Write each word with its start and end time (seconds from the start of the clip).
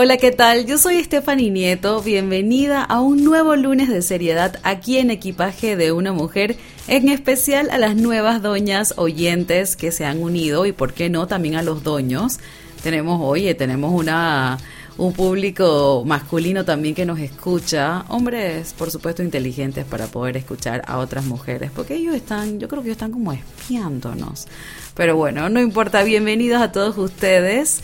Hola, 0.00 0.16
¿qué 0.16 0.30
tal? 0.30 0.64
Yo 0.64 0.78
soy 0.78 1.02
Stephanie 1.02 1.50
Nieto. 1.50 2.00
Bienvenida 2.00 2.84
a 2.84 3.00
un 3.00 3.24
nuevo 3.24 3.56
lunes 3.56 3.88
de 3.88 4.00
seriedad 4.00 4.60
aquí 4.62 4.98
en 4.98 5.10
Equipaje 5.10 5.74
de 5.74 5.90
una 5.90 6.12
Mujer, 6.12 6.56
en 6.86 7.08
especial 7.08 7.68
a 7.72 7.78
las 7.78 7.96
nuevas 7.96 8.40
doñas 8.40 8.94
oyentes 8.96 9.74
que 9.74 9.90
se 9.90 10.04
han 10.04 10.22
unido 10.22 10.66
y, 10.66 10.72
por 10.72 10.94
qué 10.94 11.10
no, 11.10 11.26
también 11.26 11.56
a 11.56 11.64
los 11.64 11.82
doños. 11.82 12.38
Tenemos, 12.80 13.20
oye, 13.20 13.56
tenemos 13.56 13.92
una 13.92 14.58
un 14.98 15.12
público 15.14 16.04
masculino 16.06 16.64
también 16.64 16.94
que 16.94 17.04
nos 17.04 17.18
escucha, 17.18 18.04
hombres 18.08 18.74
por 18.74 18.92
supuesto 18.92 19.24
inteligentes 19.24 19.84
para 19.84 20.06
poder 20.06 20.36
escuchar 20.36 20.82
a 20.86 20.98
otras 20.98 21.24
mujeres, 21.24 21.72
porque 21.74 21.96
ellos 21.96 22.14
están, 22.14 22.60
yo 22.60 22.68
creo 22.68 22.82
que 22.82 22.90
ellos 22.90 22.98
están 22.98 23.10
como 23.10 23.32
espiándonos. 23.32 24.46
Pero 24.94 25.16
bueno, 25.16 25.48
no 25.48 25.60
importa, 25.60 26.04
bienvenidos 26.04 26.62
a 26.62 26.70
todos 26.70 26.96
ustedes. 26.98 27.82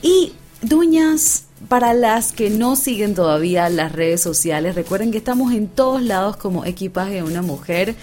Y 0.00 0.32
duñas, 0.62 1.44
para 1.68 1.94
las 1.94 2.32
que 2.32 2.50
no 2.50 2.76
siguen 2.76 3.14
todavía 3.14 3.68
las 3.68 3.92
redes 3.92 4.20
sociales, 4.20 4.74
recuerden 4.74 5.10
que 5.10 5.18
estamos 5.18 5.52
en 5.52 5.68
todos 5.68 6.02
lados 6.02 6.36
como 6.36 6.64
equipaje 6.64 7.14
de 7.14 7.22
una 7.22 7.42
mujer. 7.42 7.94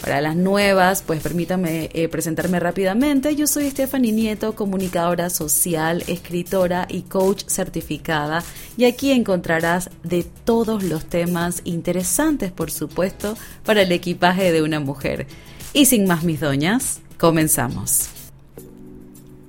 Para 0.00 0.22
las 0.22 0.34
nuevas, 0.34 1.02
pues 1.06 1.20
permítame 1.20 1.90
eh, 1.92 2.08
presentarme 2.08 2.58
rápidamente. 2.58 3.36
Yo 3.36 3.46
soy 3.46 3.68
Stephanie 3.68 4.12
Nieto, 4.12 4.54
comunicadora 4.54 5.28
social, 5.28 6.02
escritora 6.06 6.86
y 6.88 7.02
coach 7.02 7.44
certificada. 7.46 8.42
Y 8.78 8.86
aquí 8.86 9.10
encontrarás 9.12 9.90
de 10.02 10.22
todos 10.22 10.82
los 10.84 11.04
temas 11.04 11.60
interesantes, 11.64 12.50
por 12.50 12.70
supuesto, 12.70 13.36
para 13.62 13.82
el 13.82 13.92
equipaje 13.92 14.52
de 14.52 14.62
una 14.62 14.80
mujer. 14.80 15.26
Y 15.74 15.84
sin 15.84 16.06
más 16.06 16.24
mis 16.24 16.40
doñas, 16.40 17.00
comenzamos. 17.18 18.08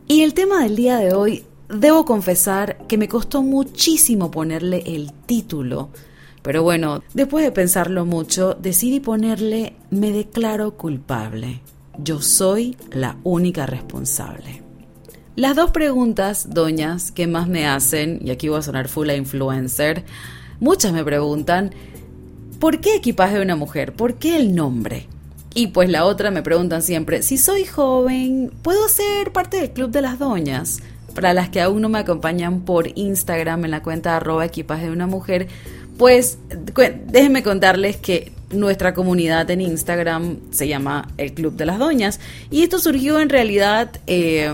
Y 0.09 0.23
el 0.23 0.33
tema 0.33 0.63
del 0.63 0.75
día 0.75 0.97
de 0.97 1.13
hoy 1.13 1.45
Debo 1.71 2.03
confesar 2.03 2.85
que 2.87 2.97
me 2.97 3.07
costó 3.07 3.43
muchísimo 3.43 4.29
ponerle 4.29 4.83
el 4.85 5.13
título, 5.13 5.89
pero 6.41 6.63
bueno, 6.63 7.01
después 7.13 7.45
de 7.45 7.51
pensarlo 7.51 8.05
mucho, 8.05 8.55
decidí 8.55 8.99
ponerle 8.99 9.75
Me 9.89 10.11
declaro 10.11 10.75
culpable. 10.75 11.61
Yo 11.97 12.21
soy 12.21 12.75
la 12.91 13.17
única 13.23 13.67
responsable. 13.67 14.63
Las 15.37 15.55
dos 15.55 15.71
preguntas, 15.71 16.49
doñas, 16.49 17.11
que 17.11 17.25
más 17.25 17.47
me 17.47 17.65
hacen, 17.65 18.19
y 18.21 18.31
aquí 18.31 18.49
voy 18.49 18.59
a 18.59 18.63
sonar 18.63 18.89
full 18.89 19.09
a 19.09 19.15
influencer, 19.15 20.03
muchas 20.59 20.91
me 20.91 21.05
preguntan, 21.05 21.71
¿por 22.59 22.81
qué 22.81 22.95
equipaje 22.95 23.35
de 23.35 23.43
una 23.43 23.55
mujer? 23.55 23.93
¿Por 23.93 24.15
qué 24.15 24.35
el 24.35 24.53
nombre? 24.55 25.07
Y 25.53 25.67
pues 25.67 25.89
la 25.89 26.03
otra 26.03 26.31
me 26.31 26.43
preguntan 26.43 26.81
siempre, 26.81 27.23
si 27.23 27.37
soy 27.37 27.65
joven, 27.65 28.51
¿puedo 28.61 28.89
ser 28.89 29.31
parte 29.31 29.57
del 29.57 29.71
club 29.71 29.91
de 29.91 30.01
las 30.01 30.19
doñas? 30.19 30.81
Para 31.11 31.33
las 31.33 31.49
que 31.49 31.61
aún 31.61 31.81
no 31.81 31.89
me 31.89 31.99
acompañan 31.99 32.61
por 32.61 32.87
Instagram 32.97 33.65
en 33.65 33.71
la 33.71 33.83
cuenta 33.83 34.15
arroba 34.15 34.45
equipaje 34.45 34.85
de 34.85 34.91
una 34.91 35.07
mujer, 35.07 35.47
pues 35.97 36.37
déjenme 37.07 37.43
contarles 37.43 37.97
que 37.97 38.31
nuestra 38.51 38.93
comunidad 38.93 39.49
en 39.51 39.61
Instagram 39.61 40.37
se 40.51 40.67
llama 40.67 41.07
el 41.17 41.33
Club 41.33 41.55
de 41.55 41.65
las 41.65 41.79
Doñas. 41.79 42.19
Y 42.49 42.63
esto 42.63 42.79
surgió 42.79 43.19
en 43.19 43.29
realidad 43.29 43.91
eh, 44.07 44.51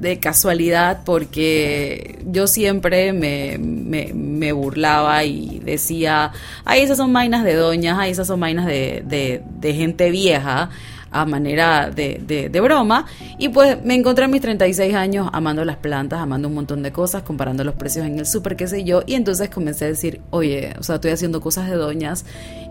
de 0.00 0.18
casualidad 0.18 1.02
porque 1.04 2.18
yo 2.24 2.46
siempre 2.46 3.12
me, 3.12 4.52
burlaba 4.52 5.24
y 5.24 5.60
decía, 5.64 6.32
ay, 6.64 6.82
esas 6.82 6.96
son 6.96 7.12
vainas 7.12 7.44
de 7.44 7.54
doñas, 7.54 7.96
ay, 7.98 8.10
esas 8.10 8.26
son 8.26 8.40
vainas 8.40 8.66
de 8.66 9.42
gente 9.62 10.10
vieja 10.10 10.70
a 11.10 11.24
manera 11.24 11.90
de, 11.90 12.48
de, 12.50 12.60
broma. 12.60 13.06
Y 13.38 13.48
pues 13.48 13.82
me 13.84 13.94
encontré 13.94 14.24
a 14.24 14.28
mis 14.28 14.40
36 14.40 14.94
años 14.94 15.28
amando 15.32 15.64
las 15.64 15.76
plantas, 15.76 16.20
amando 16.20 16.48
un 16.48 16.54
montón 16.54 16.82
de 16.82 16.92
cosas, 16.92 17.22
comparando 17.22 17.64
los 17.64 17.74
precios 17.74 18.06
en 18.06 18.18
el 18.18 18.26
súper, 18.26 18.56
qué 18.56 18.66
sé 18.66 18.84
yo. 18.84 19.02
Y 19.06 19.14
entonces 19.14 19.50
comencé 19.50 19.86
a 19.86 19.88
decir, 19.88 20.20
oye, 20.30 20.74
o 20.78 20.82
sea, 20.82 20.96
estoy 20.96 21.10
haciendo 21.10 21.40
cosas 21.40 21.68
de 21.68 21.76
doñas. 21.76 22.24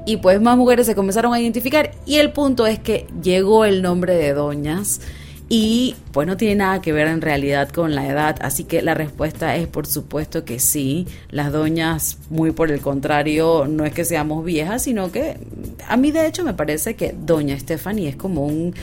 Y 0.06 0.18
pues 0.18 0.42
más 0.42 0.58
mujeres 0.58 0.86
se 0.86 0.96
comenzaron 0.96 1.34
a 1.34 1.40
identificar. 1.40 1.92
Y 2.06 2.16
el 2.16 2.32
punto 2.32 2.66
es 2.66 2.80
que 2.80 3.08
llegó 3.22 3.66
el 3.66 3.82
nombre 3.82 4.16
de 4.16 4.34
doñas 4.34 5.02
y 5.52 5.96
pues 6.12 6.28
no 6.28 6.38
tiene 6.38 6.56
nada 6.56 6.80
que 6.80 6.94
ver 6.94 7.08
en 7.08 7.22
realidad 7.22 7.70
con 7.70 7.96
la 7.96 8.08
edad, 8.08 8.38
así 8.42 8.66
que 8.66 8.84
la 8.84 8.94
respuesta 8.94 9.56
es 9.56 9.68
por 9.68 9.88
supuesto 9.88 10.46
que 10.46 10.60
sí. 10.60 11.08
Las 11.32 11.52
doñas, 11.52 12.20
muy 12.30 12.52
por 12.52 12.72
el 12.72 12.82
contrario, 12.82 13.66
no 13.68 13.84
es 13.84 13.92
que 13.92 14.06
seamos 14.06 14.46
viejas, 14.46 14.84
sino 14.84 15.12
que 15.12 15.38
a 15.88 15.98
mí 15.98 16.12
de 16.12 16.28
hecho 16.28 16.44
me 16.44 16.54
parece 16.54 16.96
que 16.96 17.16
doña 17.20 17.58
Stephanie 17.58 18.10
es 18.10 18.16
como 18.16 18.46
un 18.46 18.76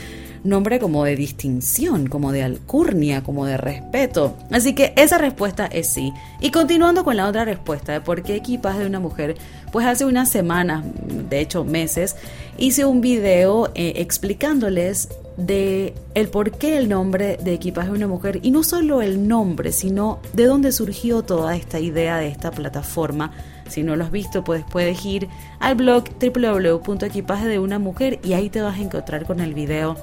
nombre 0.43 0.79
como 0.79 1.05
de 1.05 1.15
distinción, 1.15 2.07
como 2.07 2.33
de 2.33 2.43
alcurnia, 2.43 3.23
como 3.23 3.45
de 3.45 3.55
respeto. 3.55 4.37
Así 4.51 4.73
que 4.73 4.93
esa 4.97 5.17
respuesta 5.17 5.67
es 5.67 5.87
sí. 5.87 6.11
Y 6.41 6.51
continuando 6.51 7.05
con 7.05 7.15
la 7.15 7.27
otra 7.27 7.45
respuesta 7.45 7.93
de 7.93 8.01
por 8.01 8.23
qué 8.23 8.35
equipas 8.35 8.77
de 8.77 8.85
una 8.85 8.99
mujer, 8.99 9.35
pues 9.71 9.85
hace 9.85 10.03
unas 10.03 10.29
semanas, 10.29 10.83
de 11.29 11.39
hecho 11.39 11.63
meses, 11.63 12.17
hice 12.57 12.85
un 12.85 12.99
video 12.99 13.71
eh, 13.73 13.93
explicándoles 13.97 15.09
de 15.37 15.93
el 16.15 16.29
por 16.29 16.51
qué 16.51 16.77
el 16.77 16.89
nombre 16.89 17.37
de 17.37 17.53
equipaje 17.53 17.89
de 17.89 17.95
una 17.95 18.07
mujer 18.07 18.39
y 18.41 18.51
no 18.51 18.63
solo 18.63 19.01
el 19.01 19.27
nombre, 19.27 19.71
sino 19.71 20.19
de 20.33 20.45
dónde 20.45 20.71
surgió 20.71 21.21
toda 21.21 21.55
esta 21.55 21.79
idea 21.79 22.17
de 22.17 22.27
esta 22.27 22.51
plataforma. 22.51 23.31
Si 23.69 23.83
no 23.83 23.95
lo 23.95 24.03
has 24.03 24.11
visto, 24.11 24.43
pues 24.43 24.63
puedes 24.69 25.05
ir 25.05 25.27
al 25.59 25.75
blog 25.75 26.05
www.equipaje 26.19 27.47
de 27.47 27.59
una 27.59 27.79
mujer 27.79 28.19
y 28.23 28.33
ahí 28.33 28.49
te 28.49 28.61
vas 28.61 28.77
a 28.77 28.81
encontrar 28.81 29.25
con 29.25 29.39
el 29.39 29.53
video 29.53 29.95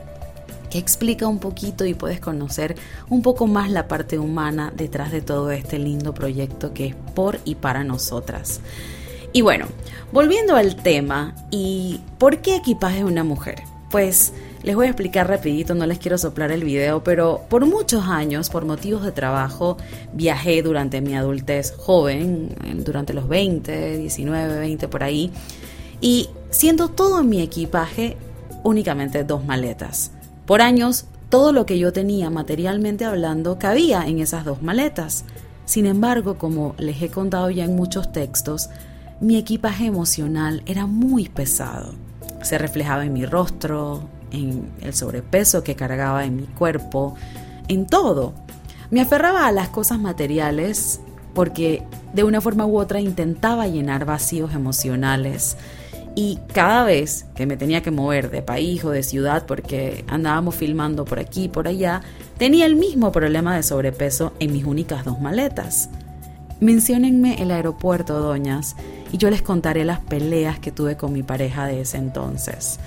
que 0.71 0.78
explica 0.78 1.28
un 1.28 1.39
poquito 1.39 1.84
y 1.84 1.94
puedes 1.94 2.21
conocer 2.21 2.77
un 3.09 3.23
poco 3.23 3.47
más 3.47 3.71
la 3.71 3.87
parte 3.87 4.19
humana 4.19 4.73
detrás 4.75 5.12
de 5.12 5.21
todo 5.21 5.53
este 5.53 5.78
lindo 5.78 6.15
proyecto 6.15 6.73
que 6.73 6.87
es 6.87 6.94
por 7.15 7.39
y 7.44 7.56
para 7.56 7.84
nosotras. 7.84 8.61
Y 9.33 9.43
bueno, 9.43 9.67
volviendo 10.12 10.55
al 10.56 10.77
tema 10.77 11.34
y 11.50 12.00
por 12.19 12.39
qué 12.39 12.56
equipaje 12.56 12.99
de 12.99 13.05
una 13.05 13.25
mujer. 13.25 13.62
Pues 13.91 14.33
les 14.65 14.75
voy 14.75 14.87
a 14.87 14.91
explicar 14.91 15.29
rapidito, 15.29 15.75
no 15.75 15.85
les 15.87 15.99
quiero 15.99 16.17
soplar 16.17 16.51
el 16.51 16.65
video, 16.65 17.05
pero 17.05 17.43
por 17.51 17.67
muchos 17.67 18.07
años, 18.07 18.49
por 18.49 18.65
motivos 18.65 19.05
de 19.05 19.13
trabajo, 19.13 19.77
viajé 20.15 20.63
durante 20.63 21.03
mi 21.03 21.15
adultez 21.15 21.75
joven, 21.77 22.49
durante 22.79 23.13
los 23.13 23.29
20, 23.29 23.99
19, 23.99 24.59
20 24.59 24.89
por 24.89 25.03
ahí, 25.03 25.31
y 26.01 26.31
siendo 26.51 26.89
todo 26.89 27.23
mi 27.23 27.43
equipaje 27.43 28.17
únicamente 28.63 29.23
dos 29.23 29.45
maletas. 29.45 30.13
Por 30.47 30.63
años, 30.63 31.05
todo 31.29 31.53
lo 31.53 31.67
que 31.67 31.79
yo 31.79 31.93
tenía 31.93 32.31
materialmente 32.31 33.05
hablando 33.05 33.59
cabía 33.59 34.07
en 34.07 34.21
esas 34.21 34.47
dos 34.47 34.63
maletas. 34.63 35.27
Sin 35.67 35.85
embargo, 35.85 36.39
como 36.39 36.75
les 36.79 37.03
he 37.03 37.11
contado 37.11 37.51
ya 37.51 37.65
en 37.65 37.77
muchos 37.77 38.13
textos, 38.13 38.71
mi 39.21 39.37
equipaje 39.37 39.85
emocional 39.85 40.63
era 40.65 40.87
muy 40.87 41.29
pesado. 41.29 41.93
Se 42.43 42.57
reflejaba 42.57 43.05
en 43.05 43.13
mi 43.13 43.27
rostro, 43.27 44.09
en 44.34 44.71
el 44.81 44.95
sobrepeso 44.95 45.62
que 45.62 45.77
cargaba 45.77 46.25
en 46.25 46.37
mi 46.37 46.45
cuerpo, 46.45 47.15
en 47.69 47.87
todo. 47.87 48.34
Me 48.91 49.00
aferraba 49.00 49.47
a 49.47 49.53
las 49.53 49.69
cosas 49.69 49.99
materiales 49.99 51.00
porque 51.34 51.83
de 52.12 52.25
una 52.25 52.41
forma 52.41 52.67
u 52.67 52.78
otra 52.78 53.00
intentaba 53.00 53.67
llenar 53.67 54.05
vacíos 54.05 54.55
emocionales 54.55 55.56
y 56.15 56.39
cada 56.53 56.84
vez 56.84 57.27
que 57.34 57.47
me 57.47 57.56
tenía 57.56 57.83
que 57.83 57.91
mover 57.91 58.31
de 58.31 58.43
país 58.43 58.84
o 58.84 58.91
de 58.91 59.03
ciudad 59.03 59.47
porque 59.47 60.05
andábamos 60.06 60.55
filmando 60.55 61.05
por 61.05 61.19
aquí 61.19 61.44
y 61.44 61.49
por 61.49 61.67
allá, 61.67 62.03
tenía 62.39 62.67
el 62.67 62.77
mismo 62.77 63.11
problema 63.11 63.56
de 63.56 63.65
sobrepeso 63.65 64.33
en 64.39 64.53
mis 64.53 64.65
únicas 64.65 65.05
dos 65.05 65.21
maletas. 65.21 65.91
Menciónenme 66.61 67.43
el 67.43 67.50
aeropuerto, 67.50 68.21
doñas, 68.21 68.77
y 69.11 69.19
yo 69.19 69.28
les 69.28 69.43
contaré 69.43 69.84
las 69.84 69.99
peleas 70.00 70.61
que 70.61 70.71
tuve 70.71 70.97
con 70.97 71.12
mi 71.12 71.25
pareja 71.25 71.67
de 71.67 71.81
ese 71.81 71.99
entonces. 71.99 72.78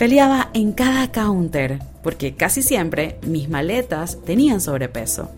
Peleaba 0.00 0.48
en 0.54 0.72
cada 0.72 1.12
counter 1.12 1.78
porque 2.02 2.34
casi 2.34 2.62
siempre 2.62 3.18
mis 3.26 3.50
maletas 3.50 4.16
tenían 4.24 4.62
sobrepeso. 4.62 5.30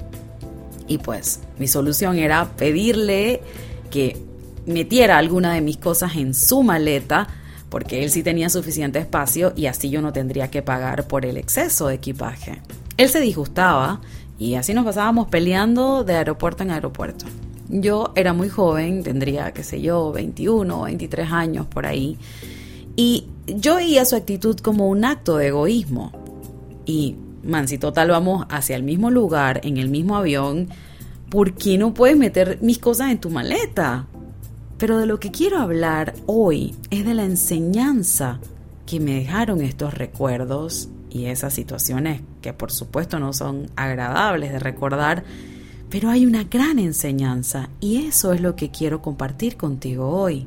Y 0.86 0.98
pues 0.98 1.40
mi 1.58 1.66
solución 1.66 2.16
era 2.16 2.48
pedirle 2.52 3.42
que 3.90 4.16
metiera 4.64 5.18
alguna 5.18 5.52
de 5.52 5.62
mis 5.62 5.78
cosas 5.78 6.14
en 6.14 6.32
su 6.32 6.62
maleta 6.62 7.26
porque 7.70 8.04
él 8.04 8.10
sí 8.10 8.22
tenía 8.22 8.48
suficiente 8.50 9.00
espacio 9.00 9.52
y 9.56 9.66
así 9.66 9.90
yo 9.90 10.00
no 10.00 10.12
tendría 10.12 10.48
que 10.48 10.62
pagar 10.62 11.08
por 11.08 11.26
el 11.26 11.38
exceso 11.38 11.88
de 11.88 11.96
equipaje. 11.96 12.62
Él 12.98 13.08
se 13.08 13.18
disgustaba 13.18 14.00
y 14.38 14.54
así 14.54 14.74
nos 14.74 14.84
pasábamos 14.84 15.26
peleando 15.26 16.04
de 16.04 16.14
aeropuerto 16.14 16.62
en 16.62 16.70
aeropuerto. 16.70 17.24
Yo 17.68 18.12
era 18.14 18.32
muy 18.32 18.48
joven, 18.48 19.02
tendría, 19.02 19.50
qué 19.50 19.64
sé 19.64 19.80
yo, 19.80 20.12
21 20.12 20.82
o 20.82 20.84
23 20.84 21.32
años 21.32 21.66
por 21.66 21.84
ahí. 21.84 22.16
Y 22.94 23.26
yo 23.46 23.76
veía 23.76 24.04
su 24.04 24.16
actitud 24.16 24.56
como 24.58 24.88
un 24.88 25.04
acto 25.04 25.36
de 25.36 25.48
egoísmo. 25.48 26.12
Y, 26.84 27.16
man, 27.42 27.68
si 27.68 27.78
total 27.78 28.10
vamos 28.10 28.46
hacia 28.48 28.76
el 28.76 28.82
mismo 28.82 29.10
lugar, 29.10 29.60
en 29.64 29.76
el 29.76 29.88
mismo 29.88 30.16
avión, 30.16 30.68
¿por 31.30 31.54
qué 31.54 31.78
no 31.78 31.94
puedes 31.94 32.16
meter 32.16 32.58
mis 32.62 32.78
cosas 32.78 33.10
en 33.10 33.20
tu 33.20 33.30
maleta? 33.30 34.06
Pero 34.78 34.98
de 34.98 35.06
lo 35.06 35.20
que 35.20 35.30
quiero 35.30 35.58
hablar 35.58 36.14
hoy 36.26 36.74
es 36.90 37.04
de 37.04 37.14
la 37.14 37.24
enseñanza 37.24 38.40
que 38.86 39.00
me 39.00 39.14
dejaron 39.14 39.60
estos 39.60 39.94
recuerdos 39.94 40.88
y 41.08 41.26
esas 41.26 41.54
situaciones 41.54 42.22
que 42.40 42.52
por 42.52 42.72
supuesto 42.72 43.18
no 43.18 43.32
son 43.32 43.70
agradables 43.76 44.52
de 44.52 44.58
recordar, 44.58 45.24
Pero 45.90 46.08
hay 46.08 46.24
una 46.24 46.44
gran 46.44 46.78
enseñanza 46.78 47.68
y 47.78 48.06
eso 48.06 48.32
es 48.32 48.40
lo 48.40 48.56
que 48.56 48.70
quiero 48.70 49.02
compartir 49.02 49.58
contigo 49.58 50.08
hoy. 50.08 50.46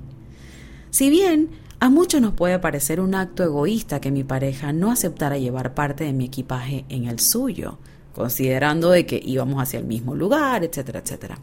Si 0.90 1.12
bien 1.12 1.50
a 1.80 1.90
muchos 1.90 2.22
nos 2.22 2.34
puede 2.34 2.60
parecer 2.60 3.00
un 3.00 3.16
acto 3.16 3.44
egoísta 3.44 4.00
que 4.00 4.12
mi 4.12 4.24
pareja 4.24 4.74
no 4.74 4.92
aceptara 4.92 5.38
llevar 5.38 5.74
parte 5.74 6.04
de 6.04 6.14
mi 6.14 6.26
equipaje 6.26 6.86
en 6.90 7.06
el 7.06 7.20
suyo, 7.20 7.78
considerando 8.14 8.90
de 8.90 9.06
que 9.06 9.22
íbamos 9.24 9.62
hacia 9.62 9.80
el 9.80 9.86
mismo 9.86 10.16
lugar, 10.16 10.64
etcétera, 10.64 11.00
etcétera. 11.00 11.38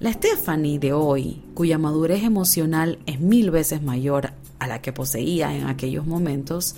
La 0.00 0.12
Stephanie 0.12 0.78
de 0.78 0.92
hoy, 0.92 1.42
cuya 1.54 1.78
madurez 1.78 2.22
emocional 2.22 2.98
es 3.06 3.20
mil 3.20 3.50
veces 3.50 3.82
mayor 3.82 4.32
a 4.58 4.66
la 4.66 4.80
que 4.80 4.92
poseía 4.92 5.56
en 5.56 5.66
aquellos 5.66 6.06
momentos, 6.06 6.76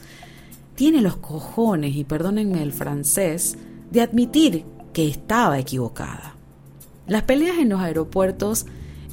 tiene 0.74 1.02
los 1.02 1.16
cojones, 1.16 1.96
y 1.96 2.04
perdónenme 2.04 2.62
el 2.62 2.72
francés, 2.72 3.58
de 3.90 4.00
admitir 4.00 4.64
que 4.92 5.08
estaba 5.08 5.58
equivocada. 5.58 6.36
Las 7.06 7.22
peleas 7.24 7.58
en 7.58 7.70
los 7.70 7.80
aeropuertos 7.80 8.66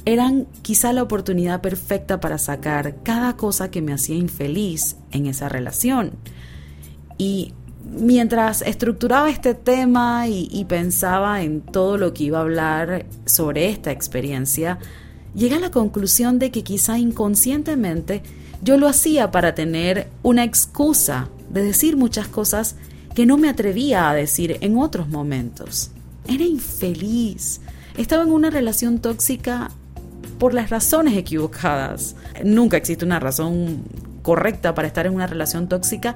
eran 0.08 0.46
quizá 0.62 0.94
la 0.94 1.02
oportunidad 1.02 1.60
perfecta 1.60 2.18
para 2.18 2.38
sacar 2.38 3.02
cada 3.02 3.36
cosa 3.36 3.70
que 3.70 3.82
me 3.82 3.92
hacía 3.92 4.16
infeliz 4.16 4.96
en 5.10 5.26
esa 5.26 5.50
relación. 5.50 6.12
Y 7.18 7.52
mientras 7.84 8.62
estructuraba 8.62 9.28
este 9.28 9.52
tema 9.52 10.26
y, 10.26 10.64
pensaba 10.64 11.42
en 11.42 11.60
todo 11.60 11.98
lo 11.98 12.14
que 12.14 12.24
iba 12.24 12.38
a 12.38 12.42
hablar 12.42 13.04
sobre 13.26 13.68
esta 13.68 13.92
experiencia, 13.92 14.78
llegué 15.34 15.56
a 15.56 15.60
la 15.60 15.70
conclusión 15.70 16.38
de 16.38 16.50
que 16.50 16.64
quizá 16.64 16.98
inconscientemente 16.98 18.22
yo 18.62 18.78
lo 18.78 18.88
hacía 18.88 19.30
para 19.30 19.54
tener 19.54 20.08
una 20.22 20.42
excusa 20.42 21.28
de 21.50 21.62
decir 21.62 21.98
muchas 21.98 22.28
cosas 22.28 22.76
que 23.14 23.26
no 23.26 23.36
me 23.36 23.50
atrevía 23.50 24.08
a 24.08 24.14
decir 24.14 24.56
en 24.62 24.78
otros 24.78 25.08
momentos. 25.08 25.90
Era 26.26 26.44
infeliz. 26.44 27.60
Estaba 27.98 28.22
en 28.22 28.30
una 28.30 28.48
relación 28.48 29.00
tóxica 29.00 29.70
por 30.38 30.54
las 30.54 30.70
razones 30.70 31.16
equivocadas. 31.16 32.16
Nunca 32.44 32.76
existe 32.76 33.04
una 33.04 33.20
razón 33.20 33.82
correcta 34.22 34.74
para 34.74 34.88
estar 34.88 35.06
en 35.06 35.14
una 35.14 35.26
relación 35.26 35.68
tóxica. 35.68 36.14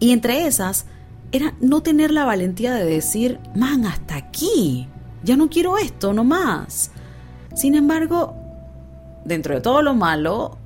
Y 0.00 0.12
entre 0.12 0.46
esas 0.46 0.86
era 1.32 1.54
no 1.60 1.82
tener 1.82 2.10
la 2.10 2.24
valentía 2.24 2.74
de 2.74 2.84
decir, 2.84 3.38
man, 3.54 3.86
hasta 3.86 4.16
aquí. 4.16 4.88
Ya 5.22 5.36
no 5.36 5.48
quiero 5.48 5.76
esto, 5.76 6.12
no 6.12 6.24
más. 6.24 6.90
Sin 7.54 7.74
embargo, 7.74 8.36
dentro 9.24 9.54
de 9.54 9.60
todo 9.60 9.82
lo 9.82 9.94
malo, 9.94 10.58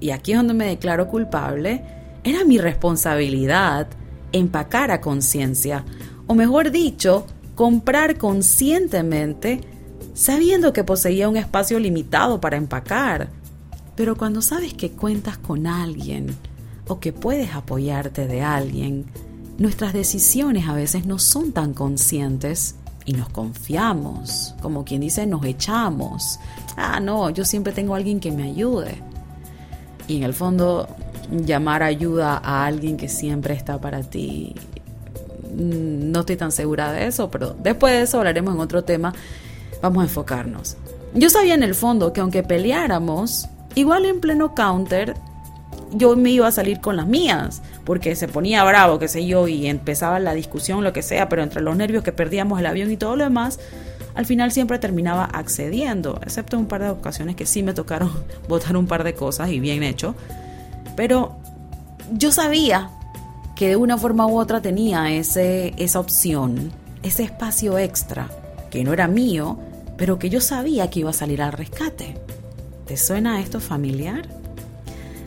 y 0.00 0.10
aquí 0.10 0.32
es 0.32 0.38
donde 0.38 0.54
me 0.54 0.66
declaro 0.66 1.08
culpable, 1.08 1.82
era 2.22 2.44
mi 2.44 2.58
responsabilidad 2.58 3.86
empacar 4.32 4.90
a 4.90 5.00
conciencia, 5.00 5.84
o 6.26 6.34
mejor 6.34 6.70
dicho, 6.70 7.26
comprar 7.54 8.18
conscientemente 8.18 9.60
sabiendo 10.14 10.72
que 10.72 10.84
poseía 10.84 11.28
un 11.28 11.36
espacio 11.36 11.78
limitado 11.78 12.40
para 12.40 12.56
empacar. 12.56 13.28
Pero 13.96 14.16
cuando 14.16 14.42
sabes 14.42 14.74
que 14.74 14.92
cuentas 14.92 15.36
con 15.38 15.66
alguien 15.66 16.34
o 16.88 16.98
que 17.00 17.12
puedes 17.12 17.54
apoyarte 17.54 18.26
de 18.26 18.42
alguien, 18.42 19.06
nuestras 19.58 19.92
decisiones 19.92 20.68
a 20.68 20.74
veces 20.74 21.06
no 21.06 21.18
son 21.18 21.52
tan 21.52 21.74
conscientes 21.74 22.76
y 23.04 23.12
nos 23.12 23.28
confiamos, 23.28 24.54
como 24.62 24.84
quien 24.84 25.02
dice, 25.02 25.26
nos 25.26 25.44
echamos. 25.44 26.40
Ah, 26.76 27.00
no, 27.00 27.30
yo 27.30 27.44
siempre 27.44 27.72
tengo 27.72 27.94
alguien 27.94 28.18
que 28.18 28.32
me 28.32 28.44
ayude. 28.44 29.02
Y 30.08 30.16
en 30.16 30.22
el 30.22 30.34
fondo 30.34 30.88
llamar 31.30 31.82
ayuda 31.82 32.40
a 32.42 32.66
alguien 32.66 32.96
que 32.96 33.08
siempre 33.08 33.54
está 33.54 33.80
para 33.80 34.02
ti. 34.02 34.54
Mm, 35.54 36.10
no 36.10 36.20
estoy 36.20 36.36
tan 36.36 36.52
segura 36.52 36.92
de 36.92 37.06
eso, 37.06 37.30
pero 37.30 37.54
después 37.62 37.92
de 37.92 38.02
eso 38.02 38.18
hablaremos 38.18 38.54
en 38.54 38.60
otro 38.60 38.84
tema. 38.84 39.12
Vamos 39.84 40.00
a 40.00 40.04
enfocarnos. 40.04 40.78
Yo 41.12 41.28
sabía 41.28 41.52
en 41.52 41.62
el 41.62 41.74
fondo 41.74 42.14
que 42.14 42.22
aunque 42.22 42.42
peleáramos, 42.42 43.50
igual 43.74 44.06
en 44.06 44.18
pleno 44.18 44.54
counter, 44.54 45.14
yo 45.92 46.16
me 46.16 46.30
iba 46.30 46.48
a 46.48 46.52
salir 46.52 46.80
con 46.80 46.96
las 46.96 47.06
mías, 47.06 47.60
porque 47.84 48.16
se 48.16 48.26
ponía 48.26 48.64
bravo, 48.64 48.98
qué 48.98 49.08
sé 49.08 49.26
yo, 49.26 49.46
y 49.46 49.66
empezaba 49.66 50.18
la 50.20 50.32
discusión, 50.32 50.84
lo 50.84 50.94
que 50.94 51.02
sea, 51.02 51.28
pero 51.28 51.42
entre 51.42 51.60
los 51.60 51.76
nervios 51.76 52.02
que 52.02 52.12
perdíamos 52.12 52.60
el 52.60 52.64
avión 52.64 52.90
y 52.90 52.96
todo 52.96 53.14
lo 53.14 53.24
demás, 53.24 53.60
al 54.14 54.24
final 54.24 54.52
siempre 54.52 54.78
terminaba 54.78 55.26
accediendo, 55.26 56.18
excepto 56.22 56.58
un 56.58 56.64
par 56.64 56.80
de 56.80 56.88
ocasiones 56.88 57.36
que 57.36 57.44
sí 57.44 57.62
me 57.62 57.74
tocaron 57.74 58.10
votar 58.48 58.78
un 58.78 58.86
par 58.86 59.04
de 59.04 59.12
cosas 59.12 59.50
y 59.50 59.60
bien 59.60 59.82
hecho. 59.82 60.14
Pero 60.96 61.36
yo 62.10 62.32
sabía 62.32 62.88
que 63.54 63.68
de 63.68 63.76
una 63.76 63.98
forma 63.98 64.26
u 64.26 64.38
otra 64.38 64.62
tenía 64.62 65.12
ese, 65.12 65.74
esa 65.76 66.00
opción, 66.00 66.72
ese 67.02 67.24
espacio 67.24 67.76
extra, 67.76 68.30
que 68.70 68.82
no 68.82 68.94
era 68.94 69.06
mío, 69.06 69.58
pero 69.96 70.18
que 70.18 70.30
yo 70.30 70.40
sabía 70.40 70.90
que 70.90 71.00
iba 71.00 71.10
a 71.10 71.14
salir 71.14 71.42
al 71.42 71.52
rescate. 71.52 72.16
¿Te 72.86 72.96
suena 72.96 73.40
esto 73.40 73.60
familiar? 73.60 74.28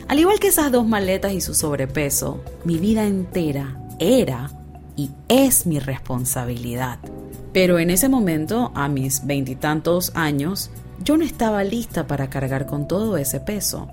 Al 0.08 0.18
igual 0.18 0.40
que 0.40 0.48
esas 0.48 0.72
dos 0.72 0.86
maletas 0.86 1.32
y 1.32 1.40
su 1.40 1.54
sobrepeso, 1.54 2.42
mi 2.64 2.78
vida 2.78 3.06
entera 3.06 3.78
era 3.98 4.50
y 4.96 5.10
es 5.28 5.66
mi 5.66 5.78
responsabilidad. 5.78 6.98
Pero 7.52 7.78
en 7.78 7.90
ese 7.90 8.08
momento, 8.08 8.72
a 8.74 8.88
mis 8.88 9.26
veintitantos 9.26 10.12
años, 10.14 10.70
yo 11.02 11.16
no 11.16 11.24
estaba 11.24 11.64
lista 11.64 12.06
para 12.06 12.30
cargar 12.30 12.66
con 12.66 12.88
todo 12.88 13.16
ese 13.16 13.40
peso 13.40 13.88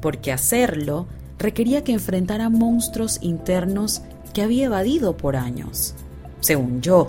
porque 0.00 0.32
hacerlo 0.32 1.06
requería 1.38 1.84
que 1.84 1.92
enfrentara 1.92 2.48
monstruos 2.48 3.18
internos 3.22 4.02
que 4.32 4.42
había 4.42 4.66
evadido 4.66 5.16
por 5.16 5.36
años, 5.36 5.94
según 6.40 6.80
yo, 6.80 7.08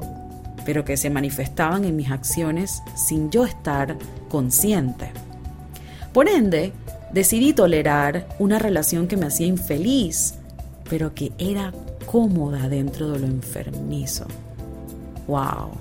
pero 0.69 0.85
que 0.85 0.97
se 0.97 1.09
manifestaban 1.09 1.83
en 1.83 1.95
mis 1.95 2.11
acciones 2.11 2.83
sin 2.93 3.31
yo 3.31 3.43
estar 3.43 3.97
consciente. 4.29 5.09
Por 6.13 6.29
ende, 6.29 6.73
decidí 7.11 7.53
tolerar 7.53 8.27
una 8.37 8.59
relación 8.59 9.07
que 9.07 9.17
me 9.17 9.25
hacía 9.25 9.47
infeliz, 9.47 10.35
pero 10.87 11.15
que 11.15 11.31
era 11.39 11.73
cómoda 12.05 12.69
dentro 12.69 13.09
de 13.09 13.17
lo 13.17 13.25
enfermizo. 13.25 14.27
¡Wow! 15.27 15.71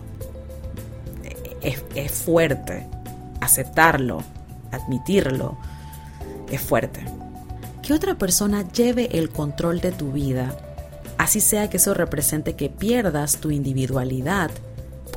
Es, 1.61 1.85
es 1.95 2.11
fuerte 2.11 2.87
aceptarlo, 3.43 4.23
admitirlo, 4.73 5.59
es 6.51 6.63
fuerte. 6.63 7.05
Que 7.83 7.93
otra 7.93 8.15
persona 8.15 8.67
lleve 8.73 9.19
el 9.19 9.29
control 9.29 9.83
de 9.83 9.93
tu 9.93 10.13
vida, 10.13 10.57
así 11.19 11.41
sea 11.41 11.69
que 11.69 11.77
eso 11.77 11.93
represente 11.93 12.55
que 12.55 12.71
pierdas 12.71 13.37
tu 13.37 13.51
individualidad, 13.51 14.51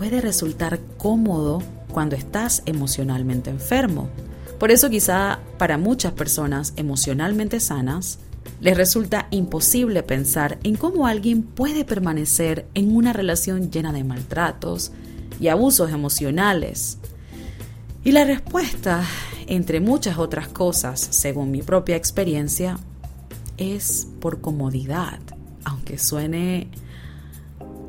puede 0.01 0.19
resultar 0.19 0.79
cómodo 0.97 1.61
cuando 1.93 2.15
estás 2.15 2.63
emocionalmente 2.65 3.51
enfermo. 3.51 4.09
Por 4.59 4.71
eso 4.71 4.89
quizá 4.89 5.41
para 5.59 5.77
muchas 5.77 6.13
personas 6.13 6.73
emocionalmente 6.75 7.59
sanas, 7.59 8.17
les 8.61 8.75
resulta 8.75 9.27
imposible 9.29 10.01
pensar 10.01 10.57
en 10.63 10.75
cómo 10.75 11.05
alguien 11.05 11.43
puede 11.43 11.85
permanecer 11.85 12.65
en 12.73 12.95
una 12.95 13.13
relación 13.13 13.69
llena 13.69 13.93
de 13.93 14.03
maltratos 14.03 14.91
y 15.39 15.49
abusos 15.49 15.91
emocionales. 15.91 16.97
Y 18.03 18.11
la 18.11 18.23
respuesta 18.23 19.03
entre 19.45 19.81
muchas 19.81 20.17
otras 20.17 20.47
cosas, 20.47 20.99
según 21.11 21.51
mi 21.51 21.61
propia 21.61 21.95
experiencia, 21.95 22.79
es 23.57 24.07
por 24.19 24.41
comodidad, 24.41 25.19
aunque 25.63 25.99
suene 25.99 26.71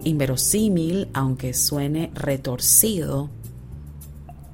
inverosímil, 0.05 1.09
aunque 1.13 1.55
suene 1.55 2.11
retorcido. 2.15 3.31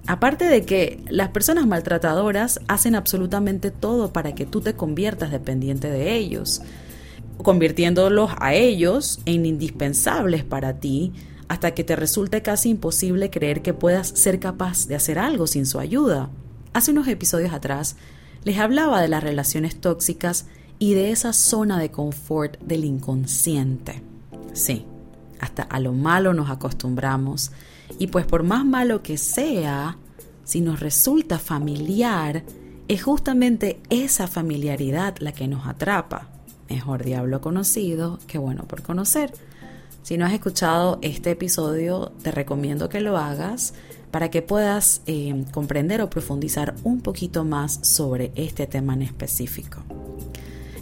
Aparte 0.07 0.47
de 0.47 0.65
que 0.65 1.05
las 1.11 1.29
personas 1.29 1.67
maltratadoras 1.67 2.61
hacen 2.67 2.95
absolutamente 2.95 3.71
todo 3.71 4.13
para 4.13 4.35
que 4.35 4.47
tú 4.47 4.63
te 4.63 4.75
conviertas 4.75 5.31
dependiente 5.31 5.91
de 5.91 6.17
ellos, 6.17 6.63
convirtiéndolos 7.43 8.31
a 8.39 8.55
ellos 8.55 9.21
en 9.27 9.45
indispensables 9.45 10.45
para 10.45 10.81
ti, 10.81 11.13
hasta 11.49 11.73
que 11.75 11.85
te 11.85 11.97
resulte 11.97 12.43
casi 12.43 12.71
imposible 12.71 13.31
creer 13.31 13.63
que 13.63 13.75
puedas 13.75 14.09
ser 14.09 14.41
capaz 14.41 14.87
de 14.87 14.97
hacer 14.97 15.19
algo 15.19 15.47
sin 15.47 15.67
su 15.67 15.79
ayuda. 15.79 16.31
Hace 16.73 16.91
unos 16.91 17.09
episodios 17.09 17.53
atrás 17.53 17.97
les 18.45 18.59
hablaba 18.59 19.03
de 19.03 19.09
las 19.09 19.23
relaciones 19.23 19.81
tóxicas 19.81 20.47
y 20.79 20.95
de 20.95 21.11
esa 21.11 21.33
zona 21.33 21.79
de 21.79 21.91
confort 21.91 22.59
del 22.61 22.85
inconsciente. 22.85 24.03
Sí, 24.53 24.87
hasta 25.41 25.63
a 25.63 25.81
lo 25.81 25.93
malo 25.93 26.35
nos 26.35 26.51
acostumbramos 26.51 27.53
y 27.99 28.09
pues 28.09 28.27
por 28.27 28.43
más 28.43 28.65
malo 28.65 29.03
que 29.03 29.19
sea, 29.19 29.97
si 30.45 30.61
nos 30.61 30.81
resulta 30.81 31.39
familiar, 31.39 32.43
es 32.89 33.03
justamente 33.03 33.81
esa 33.91 34.27
familiaridad 34.27 35.17
la 35.19 35.33
que 35.33 35.49
nos 35.49 35.67
atrapa. 35.67 36.29
Mejor 36.69 37.05
diablo 37.05 37.41
conocido 37.41 38.19
que 38.27 38.39
bueno 38.39 38.65
por 38.65 38.83
conocer. 38.83 39.33
Si 40.03 40.17
no 40.17 40.27
has 40.27 40.33
escuchado 40.33 40.99
este 41.03 41.33
episodio, 41.33 42.13
te 42.23 42.31
recomiendo 42.31 42.89
que 42.89 43.01
lo 43.01 43.19
hagas 43.19 43.75
para 44.11 44.31
que 44.31 44.41
puedas 44.41 45.03
eh, 45.07 45.45
comprender 45.53 46.01
o 46.01 46.09
profundizar 46.09 46.75
un 46.83 47.01
poquito 47.01 47.45
más 47.45 47.81
sobre 47.83 48.33
este 48.35 48.67
tema 48.67 48.95
en 48.95 49.03
específico. 49.03 49.83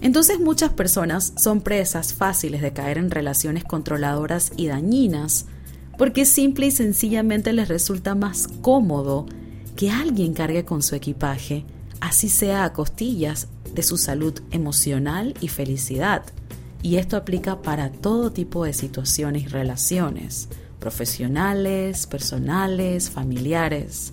Entonces 0.07 0.39
muchas 0.39 0.71
personas 0.71 1.33
son 1.37 1.63
presas 1.63 2.15
fáciles 2.15 2.63
de 2.63 2.73
caer 2.73 2.97
en 2.97 3.11
relaciones 3.11 3.65
controladoras 3.65 4.53
y 4.57 4.69
dañinas 4.69 5.47
porque 5.99 6.25
simple 6.25 6.67
y 6.67 6.71
sencillamente 6.71 7.53
les 7.53 7.67
resulta 7.67 8.15
más 8.15 8.47
cómodo 8.61 9.27
que 9.75 9.91
alguien 9.91 10.33
cargue 10.33 10.65
con 10.65 10.85
su 10.85 10.95
equipaje, 10.95 11.65
así 12.01 12.29
sea 12.29 12.63
a 12.63 12.73
costillas 12.73 13.49
de 13.75 13.83
su 13.83 13.97
salud 13.97 14.41
emocional 14.53 15.35
y 15.41 15.49
felicidad. 15.49 16.23
Y 16.83 16.99
esto 16.99 17.17
aplica 17.17 17.61
para 17.61 17.91
todo 17.91 18.31
tipo 18.31 18.65
de 18.65 18.75
situaciones 18.75 19.43
y 19.43 19.47
relaciones, 19.49 20.49
profesionales, 20.79 22.07
personales, 22.07 23.11
familiares. 23.11 24.13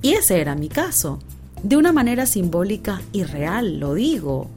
Y 0.00 0.12
ese 0.12 0.40
era 0.40 0.54
mi 0.54 0.70
caso. 0.70 1.18
De 1.62 1.76
una 1.76 1.92
manera 1.92 2.24
simbólica 2.24 3.02
y 3.12 3.24
real, 3.24 3.78
lo 3.78 3.92
digo. 3.92 4.48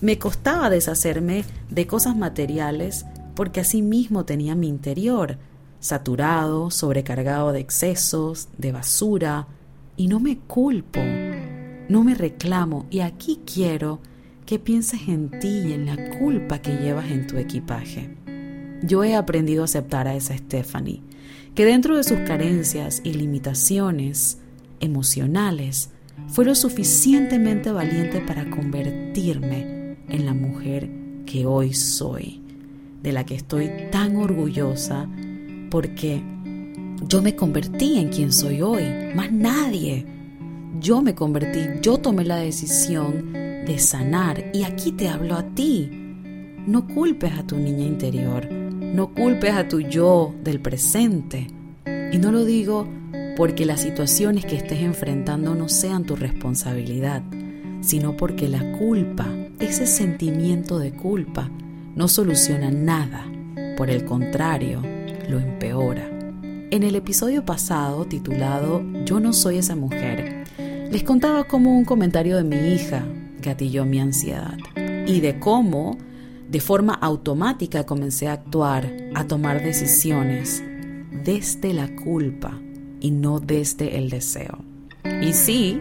Me 0.00 0.18
costaba 0.18 0.70
deshacerme 0.70 1.44
de 1.68 1.86
cosas 1.86 2.16
materiales 2.16 3.04
porque 3.34 3.60
así 3.60 3.82
mismo 3.82 4.24
tenía 4.24 4.54
mi 4.54 4.68
interior, 4.68 5.38
saturado, 5.78 6.70
sobrecargado 6.70 7.52
de 7.52 7.60
excesos, 7.60 8.48
de 8.56 8.72
basura, 8.72 9.46
y 9.96 10.08
no 10.08 10.18
me 10.18 10.38
culpo, 10.38 11.00
no 11.88 12.02
me 12.02 12.14
reclamo, 12.14 12.86
y 12.90 13.00
aquí 13.00 13.40
quiero 13.44 14.00
que 14.46 14.58
pienses 14.58 15.08
en 15.08 15.38
ti 15.38 15.64
y 15.68 15.72
en 15.74 15.86
la 15.86 16.18
culpa 16.18 16.60
que 16.60 16.76
llevas 16.76 17.10
en 17.10 17.26
tu 17.26 17.36
equipaje. 17.36 18.16
Yo 18.82 19.04
he 19.04 19.14
aprendido 19.14 19.62
a 19.62 19.66
aceptar 19.66 20.08
a 20.08 20.14
esa 20.14 20.36
Stephanie, 20.36 21.02
que 21.54 21.66
dentro 21.66 21.96
de 21.96 22.04
sus 22.04 22.18
carencias 22.20 23.02
y 23.04 23.12
limitaciones 23.12 24.38
emocionales, 24.80 25.90
fue 26.28 26.44
lo 26.44 26.54
suficientemente 26.54 27.72
valiente 27.72 28.20
para 28.20 28.48
convertirme 28.50 29.79
en 30.10 30.26
la 30.26 30.34
mujer 30.34 30.90
que 31.26 31.46
hoy 31.46 31.72
soy, 31.72 32.40
de 33.02 33.12
la 33.12 33.24
que 33.24 33.34
estoy 33.34 33.70
tan 33.90 34.16
orgullosa 34.16 35.08
porque 35.70 36.22
yo 37.06 37.22
me 37.22 37.34
convertí 37.34 37.98
en 37.98 38.08
quien 38.08 38.32
soy 38.32 38.60
hoy, 38.60 38.84
más 39.14 39.32
nadie. 39.32 40.04
Yo 40.80 41.02
me 41.02 41.14
convertí, 41.14 41.60
yo 41.82 41.98
tomé 41.98 42.24
la 42.24 42.36
decisión 42.36 43.32
de 43.32 43.78
sanar 43.78 44.50
y 44.52 44.64
aquí 44.64 44.92
te 44.92 45.08
hablo 45.08 45.36
a 45.36 45.42
ti. 45.54 45.88
No 46.66 46.86
culpes 46.86 47.32
a 47.38 47.46
tu 47.46 47.56
niña 47.56 47.86
interior, 47.86 48.50
no 48.50 49.14
culpes 49.14 49.52
a 49.54 49.66
tu 49.66 49.80
yo 49.80 50.34
del 50.42 50.60
presente. 50.60 51.46
Y 52.12 52.18
no 52.18 52.32
lo 52.32 52.44
digo 52.44 52.86
porque 53.36 53.64
las 53.64 53.80
situaciones 53.80 54.44
que 54.44 54.56
estés 54.56 54.80
enfrentando 54.80 55.54
no 55.54 55.68
sean 55.68 56.04
tu 56.04 56.16
responsabilidad, 56.16 57.22
sino 57.80 58.16
porque 58.16 58.48
la 58.48 58.72
culpa, 58.78 59.26
ese 59.58 59.86
sentimiento 59.86 60.78
de 60.78 60.92
culpa, 60.92 61.50
no 61.94 62.08
soluciona 62.08 62.70
nada. 62.70 63.26
Por 63.76 63.90
el 63.90 64.04
contrario, 64.04 64.82
lo 65.28 65.38
empeora. 65.38 66.08
En 66.70 66.82
el 66.82 66.94
episodio 66.94 67.44
pasado, 67.44 68.04
titulado 68.04 68.82
Yo 69.04 69.20
no 69.20 69.32
soy 69.32 69.58
esa 69.58 69.76
mujer, 69.76 70.44
les 70.90 71.02
contaba 71.02 71.44
cómo 71.44 71.76
un 71.76 71.84
comentario 71.84 72.36
de 72.36 72.44
mi 72.44 72.74
hija 72.74 73.04
gatilló 73.40 73.84
mi 73.84 74.00
ansiedad 74.00 74.56
y 75.06 75.20
de 75.20 75.38
cómo, 75.38 75.96
de 76.48 76.60
forma 76.60 76.94
automática, 76.94 77.86
comencé 77.86 78.28
a 78.28 78.34
actuar, 78.34 78.92
a 79.14 79.26
tomar 79.26 79.62
decisiones 79.62 80.62
desde 81.24 81.72
la 81.74 81.94
culpa 81.96 82.58
y 83.00 83.10
no 83.10 83.40
desde 83.40 83.98
el 83.98 84.10
deseo. 84.10 84.58
Y 85.22 85.32
sí, 85.32 85.80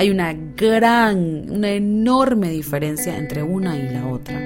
hay 0.00 0.08
una 0.08 0.32
gran, 0.32 1.50
una 1.50 1.72
enorme 1.72 2.48
diferencia 2.48 3.18
entre 3.18 3.42
una 3.42 3.76
y 3.76 3.82
la 3.82 4.06
otra. 4.06 4.40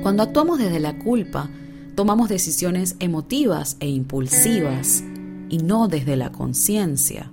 Cuando 0.00 0.22
actuamos 0.22 0.60
desde 0.60 0.78
la 0.78 0.96
culpa, 0.96 1.50
tomamos 1.96 2.28
decisiones 2.28 2.94
emotivas 3.00 3.76
e 3.80 3.88
impulsivas 3.88 5.02
y 5.48 5.58
no 5.58 5.88
desde 5.88 6.14
la 6.14 6.30
conciencia. 6.30 7.32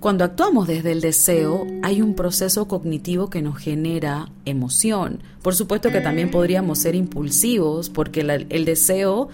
Cuando 0.00 0.24
actuamos 0.24 0.66
desde 0.66 0.92
el 0.92 1.02
deseo, 1.02 1.66
hay 1.82 2.00
un 2.00 2.14
proceso 2.14 2.66
cognitivo 2.68 3.28
que 3.28 3.42
nos 3.42 3.58
genera 3.58 4.30
emoción. 4.46 5.22
Por 5.42 5.54
supuesto 5.54 5.90
que 5.90 6.00
también 6.00 6.30
podríamos 6.30 6.78
ser 6.78 6.94
impulsivos 6.94 7.90
porque 7.90 8.22
el 8.48 8.64
deseo 8.64 9.28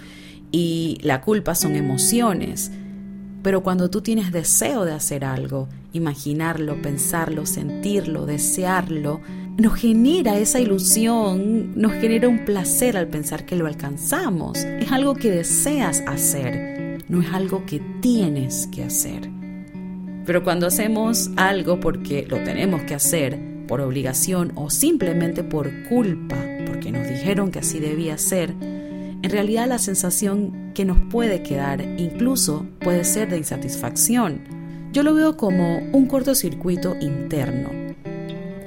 y 0.50 0.98
la 1.02 1.20
culpa 1.20 1.54
son 1.54 1.76
emociones. 1.76 2.72
Pero 3.42 3.62
cuando 3.62 3.88
tú 3.88 4.00
tienes 4.00 4.32
deseo 4.32 4.84
de 4.84 4.92
hacer 4.92 5.24
algo, 5.24 5.68
imaginarlo, 5.92 6.80
pensarlo, 6.82 7.46
sentirlo, 7.46 8.26
desearlo, 8.26 9.20
nos 9.56 9.74
genera 9.74 10.38
esa 10.38 10.60
ilusión, 10.60 11.72
nos 11.80 11.92
genera 11.94 12.28
un 12.28 12.44
placer 12.44 12.96
al 12.96 13.08
pensar 13.08 13.44
que 13.44 13.56
lo 13.56 13.66
alcanzamos. 13.66 14.58
Es 14.58 14.92
algo 14.92 15.14
que 15.14 15.30
deseas 15.30 16.02
hacer, 16.06 17.02
no 17.08 17.22
es 17.22 17.32
algo 17.32 17.64
que 17.66 17.80
tienes 18.00 18.68
que 18.68 18.84
hacer. 18.84 19.30
Pero 20.24 20.44
cuando 20.44 20.66
hacemos 20.66 21.30
algo 21.36 21.80
porque 21.80 22.26
lo 22.28 22.42
tenemos 22.44 22.82
que 22.82 22.94
hacer, 22.94 23.38
por 23.68 23.80
obligación 23.80 24.52
o 24.56 24.70
simplemente 24.70 25.44
por 25.44 25.70
culpa, 25.88 26.36
porque 26.66 26.90
nos 26.90 27.06
dijeron 27.06 27.50
que 27.52 27.60
así 27.60 27.78
debía 27.78 28.18
ser, 28.18 28.54
en 29.22 29.30
realidad 29.30 29.66
la 29.66 29.78
sensación 29.78 30.72
que 30.74 30.84
nos 30.84 31.00
puede 31.00 31.42
quedar 31.42 31.80
incluso 31.98 32.66
puede 32.80 33.04
ser 33.04 33.28
de 33.30 33.38
insatisfacción. 33.38 34.40
Yo 34.92 35.02
lo 35.02 35.12
veo 35.14 35.36
como 35.36 35.78
un 35.92 36.06
cortocircuito 36.06 36.96
interno 37.00 37.70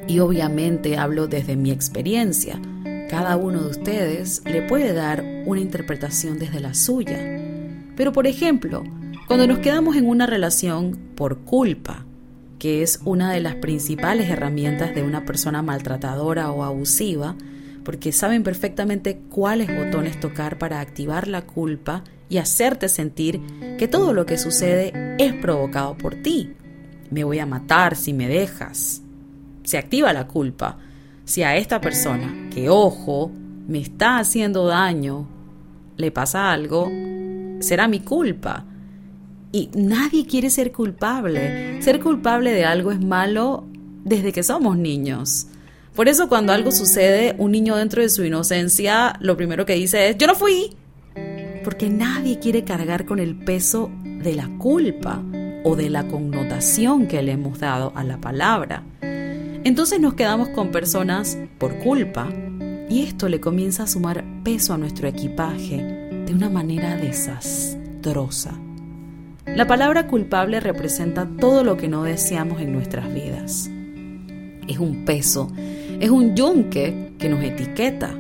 y 0.07 0.19
obviamente 0.19 0.97
hablo 0.97 1.27
desde 1.27 1.55
mi 1.55 1.71
experiencia. 1.71 2.59
Cada 3.09 3.37
uno 3.37 3.61
de 3.61 3.69
ustedes 3.69 4.41
le 4.45 4.61
puede 4.61 4.93
dar 4.93 5.23
una 5.45 5.61
interpretación 5.61 6.37
desde 6.37 6.59
la 6.59 6.73
suya. 6.73 7.17
Pero 7.95 8.11
por 8.11 8.27
ejemplo, 8.27 8.83
cuando 9.27 9.47
nos 9.47 9.59
quedamos 9.59 9.95
en 9.95 10.07
una 10.07 10.27
relación 10.27 10.99
por 11.15 11.39
culpa, 11.39 12.05
que 12.59 12.83
es 12.83 12.99
una 13.05 13.31
de 13.31 13.39
las 13.39 13.55
principales 13.55 14.29
herramientas 14.29 14.93
de 14.93 15.03
una 15.03 15.25
persona 15.25 15.61
maltratadora 15.61 16.51
o 16.51 16.63
abusiva, 16.63 17.35
porque 17.83 18.11
saben 18.11 18.43
perfectamente 18.43 19.19
cuáles 19.29 19.67
botones 19.75 20.19
tocar 20.19 20.57
para 20.57 20.79
activar 20.79 21.27
la 21.27 21.43
culpa 21.43 22.03
y 22.29 22.37
hacerte 22.37 22.89
sentir 22.89 23.41
que 23.77 23.87
todo 23.87 24.13
lo 24.13 24.25
que 24.25 24.37
sucede 24.37 24.93
es 25.17 25.33
provocado 25.33 25.97
por 25.97 26.15
ti. 26.15 26.53
Me 27.09 27.23
voy 27.23 27.39
a 27.39 27.45
matar 27.45 27.95
si 27.95 28.13
me 28.13 28.27
dejas 28.27 29.01
se 29.63 29.77
activa 29.77 30.13
la 30.13 30.27
culpa. 30.27 30.77
Si 31.23 31.43
a 31.43 31.55
esta 31.55 31.79
persona, 31.79 32.49
que 32.53 32.69
ojo, 32.69 33.31
me 33.67 33.79
está 33.79 34.17
haciendo 34.17 34.67
daño, 34.67 35.27
le 35.97 36.11
pasa 36.11 36.51
algo, 36.51 36.91
será 37.59 37.87
mi 37.87 38.01
culpa. 38.01 38.65
Y 39.51 39.69
nadie 39.75 40.25
quiere 40.25 40.49
ser 40.49 40.71
culpable. 40.71 41.81
Ser 41.81 41.99
culpable 41.99 42.51
de 42.51 42.65
algo 42.65 42.91
es 42.91 43.03
malo 43.03 43.65
desde 44.03 44.31
que 44.31 44.43
somos 44.43 44.77
niños. 44.77 45.47
Por 45.95 46.07
eso 46.07 46.29
cuando 46.29 46.53
algo 46.53 46.71
sucede, 46.71 47.35
un 47.37 47.51
niño 47.51 47.75
dentro 47.75 48.01
de 48.01 48.09
su 48.09 48.23
inocencia 48.23 49.13
lo 49.19 49.35
primero 49.35 49.65
que 49.65 49.73
dice 49.73 50.09
es, 50.09 50.17
yo 50.17 50.27
no 50.27 50.35
fui. 50.35 50.75
Porque 51.63 51.89
nadie 51.89 52.39
quiere 52.39 52.63
cargar 52.63 53.05
con 53.05 53.19
el 53.19 53.35
peso 53.35 53.91
de 54.03 54.33
la 54.33 54.49
culpa 54.57 55.21
o 55.63 55.75
de 55.75 55.89
la 55.89 56.07
connotación 56.07 57.07
que 57.07 57.21
le 57.21 57.33
hemos 57.33 57.59
dado 57.59 57.91
a 57.95 58.03
la 58.03 58.19
palabra. 58.19 58.83
Entonces 59.63 59.99
nos 59.99 60.15
quedamos 60.15 60.49
con 60.49 60.71
personas 60.71 61.37
por 61.59 61.77
culpa 61.79 62.29
y 62.89 63.03
esto 63.03 63.29
le 63.29 63.39
comienza 63.39 63.83
a 63.83 63.87
sumar 63.87 64.23
peso 64.43 64.73
a 64.73 64.77
nuestro 64.77 65.07
equipaje 65.07 65.77
de 66.25 66.33
una 66.33 66.49
manera 66.49 66.95
desastrosa. 66.95 68.53
La 69.45 69.67
palabra 69.67 70.07
culpable 70.07 70.59
representa 70.59 71.27
todo 71.39 71.63
lo 71.63 71.77
que 71.77 71.87
no 71.87 72.03
deseamos 72.03 72.61
en 72.61 72.73
nuestras 72.73 73.13
vidas. 73.13 73.69
Es 74.67 74.79
un 74.79 75.05
peso, 75.05 75.51
es 76.01 76.09
un 76.09 76.35
yunque 76.35 77.13
que 77.19 77.29
nos 77.29 77.43
etiqueta. 77.43 78.19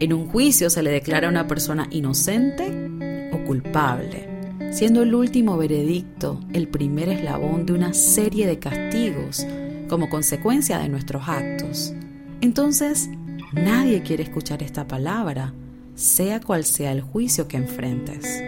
En 0.00 0.14
un 0.14 0.26
juicio 0.26 0.70
se 0.70 0.82
le 0.82 0.90
declara 0.90 1.26
a 1.26 1.30
una 1.30 1.46
persona 1.46 1.86
inocente 1.90 3.30
o 3.30 3.44
culpable, 3.44 4.26
siendo 4.72 5.02
el 5.02 5.14
último 5.14 5.58
veredicto 5.58 6.40
el 6.54 6.66
primer 6.68 7.10
eslabón 7.10 7.66
de 7.66 7.74
una 7.74 7.92
serie 7.92 8.46
de 8.46 8.58
castigos 8.58 9.46
como 9.86 10.08
consecuencia 10.08 10.78
de 10.78 10.88
nuestros 10.88 11.28
actos. 11.28 11.92
Entonces, 12.40 13.10
nadie 13.52 14.00
quiere 14.00 14.22
escuchar 14.22 14.62
esta 14.62 14.88
palabra, 14.88 15.52
sea 15.94 16.40
cual 16.40 16.64
sea 16.64 16.90
el 16.90 17.02
juicio 17.02 17.46
que 17.46 17.58
enfrentes. 17.58 18.42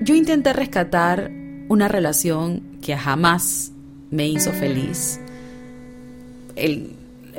Yo 0.00 0.14
intenté 0.14 0.54
rescatar 0.54 1.30
una 1.68 1.86
relación 1.86 2.78
que 2.80 2.96
jamás 2.96 3.72
me 4.10 4.26
hizo 4.26 4.52
feliz. 4.52 5.20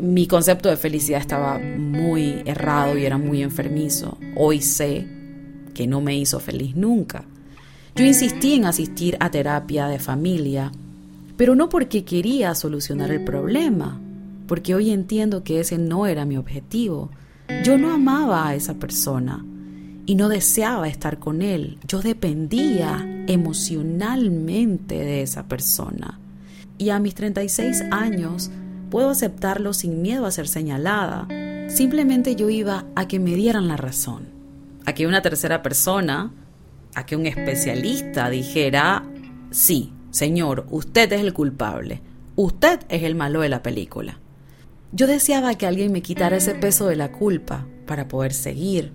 Mi 0.02 0.28
concepto 0.28 0.70
de 0.70 0.78
felicidad 0.78 1.22
estaba 1.22 1.60
muy 1.60 2.42
errado 2.46 2.98
y 2.98 3.06
era 3.06 3.18
muy 3.18 3.42
enfermizo. 3.42 4.18
Hoy 4.36 4.62
sé 4.62 5.08
que 5.74 5.88
no 5.88 6.02
me 6.02 6.18
hizo 6.18 6.40
feliz 6.40 6.76
nunca. 6.76 7.26
Yo 7.96 8.06
insistí 8.06 8.54
en 8.54 8.66
asistir 8.66 9.18
a 9.20 9.32
terapia 9.32 9.88
de 9.88 10.00
familia 10.00 10.72
pero 11.40 11.56
no 11.56 11.70
porque 11.70 12.04
quería 12.04 12.54
solucionar 12.54 13.12
el 13.12 13.24
problema, 13.24 13.98
porque 14.46 14.76
hoy 14.76 14.90
entiendo 14.90 15.42
que 15.42 15.62
ese 15.62 15.78
no 15.78 16.06
era 16.06 16.26
mi 16.26 16.36
objetivo. 16.36 17.12
Yo 17.64 17.78
no 17.78 17.94
amaba 17.94 18.46
a 18.46 18.56
esa 18.56 18.74
persona 18.74 19.46
y 20.06 20.16
no 20.16 20.28
deseaba 20.28 20.90
estar 20.90 21.18
con 21.18 21.42
él. 21.42 21.78
Yo 21.88 22.02
dependía 22.02 23.24
emocionalmente 23.28 24.96
de 24.96 25.22
esa 25.22 25.48
persona. 25.48 26.20
Y 26.78 26.90
a 26.90 27.00
mis 27.00 27.16
36 27.16 27.84
años 27.90 28.52
puedo 28.90 29.10
aceptarlo 29.10 29.74
sin 29.74 30.02
miedo 30.02 30.26
a 30.26 30.32
ser 30.32 30.48
señalada. 30.48 31.28
Simplemente 31.70 32.36
yo 32.36 32.50
iba 32.50 32.86
a 32.96 33.08
que 33.08 33.20
me 33.20 33.36
dieran 33.36 33.68
la 33.68 33.78
razón, 33.78 34.30
a 34.86 34.94
que 34.94 35.08
una 35.08 35.22
tercera 35.22 35.62
persona, 35.62 36.34
a 36.96 37.06
que 37.06 37.16
un 37.16 37.26
especialista 37.26 38.30
dijera, 38.30 39.04
sí, 39.52 39.94
señor, 40.12 40.66
usted 40.72 41.12
es 41.14 41.22
el 41.22 41.34
culpable, 41.34 42.02
usted 42.36 42.80
es 42.90 43.04
el 43.04 43.16
malo 43.16 43.42
de 43.42 43.50
la 43.50 43.62
película. 43.62 44.20
Yo 44.92 45.06
deseaba 45.06 45.54
que 45.56 45.68
alguien 45.68 45.92
me 45.92 46.02
quitara 46.02 46.38
ese 46.38 46.56
peso 46.56 46.88
de 46.88 46.96
la 46.96 47.12
culpa 47.12 47.68
para 47.86 48.08
poder 48.08 48.34
seguir. 48.34 48.92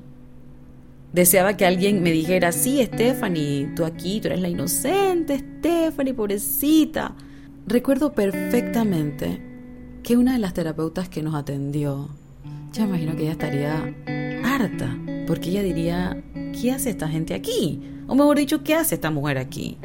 Deseaba 1.12 1.56
que 1.56 1.64
alguien 1.64 2.02
me 2.02 2.10
dijera, 2.10 2.50
sí, 2.50 2.84
Stephanie, 2.84 3.70
tú 3.76 3.84
aquí, 3.84 4.20
tú 4.20 4.26
eres 4.26 4.40
la 4.40 4.48
inocente, 4.48 5.38
Stephanie, 5.38 6.12
pobrecita. 6.12 7.14
Recuerdo 7.68 8.12
perfectamente 8.12 9.53
que 10.04 10.18
una 10.18 10.34
de 10.34 10.38
las 10.38 10.52
terapeutas 10.52 11.08
que 11.08 11.22
nos 11.22 11.34
atendió, 11.34 12.10
ya 12.72 12.84
imagino 12.84 13.16
que 13.16 13.22
ella 13.22 13.32
estaría 13.32 13.94
harta, 14.44 14.98
porque 15.26 15.48
ella 15.48 15.62
diría, 15.62 16.22
¿qué 16.60 16.72
hace 16.72 16.90
esta 16.90 17.08
gente 17.08 17.32
aquí? 17.32 17.80
O 18.06 18.14
mejor 18.14 18.36
dicho, 18.36 18.62
¿qué 18.62 18.74
hace 18.74 18.96
esta 18.96 19.10
mujer 19.10 19.38
aquí? 19.38 19.78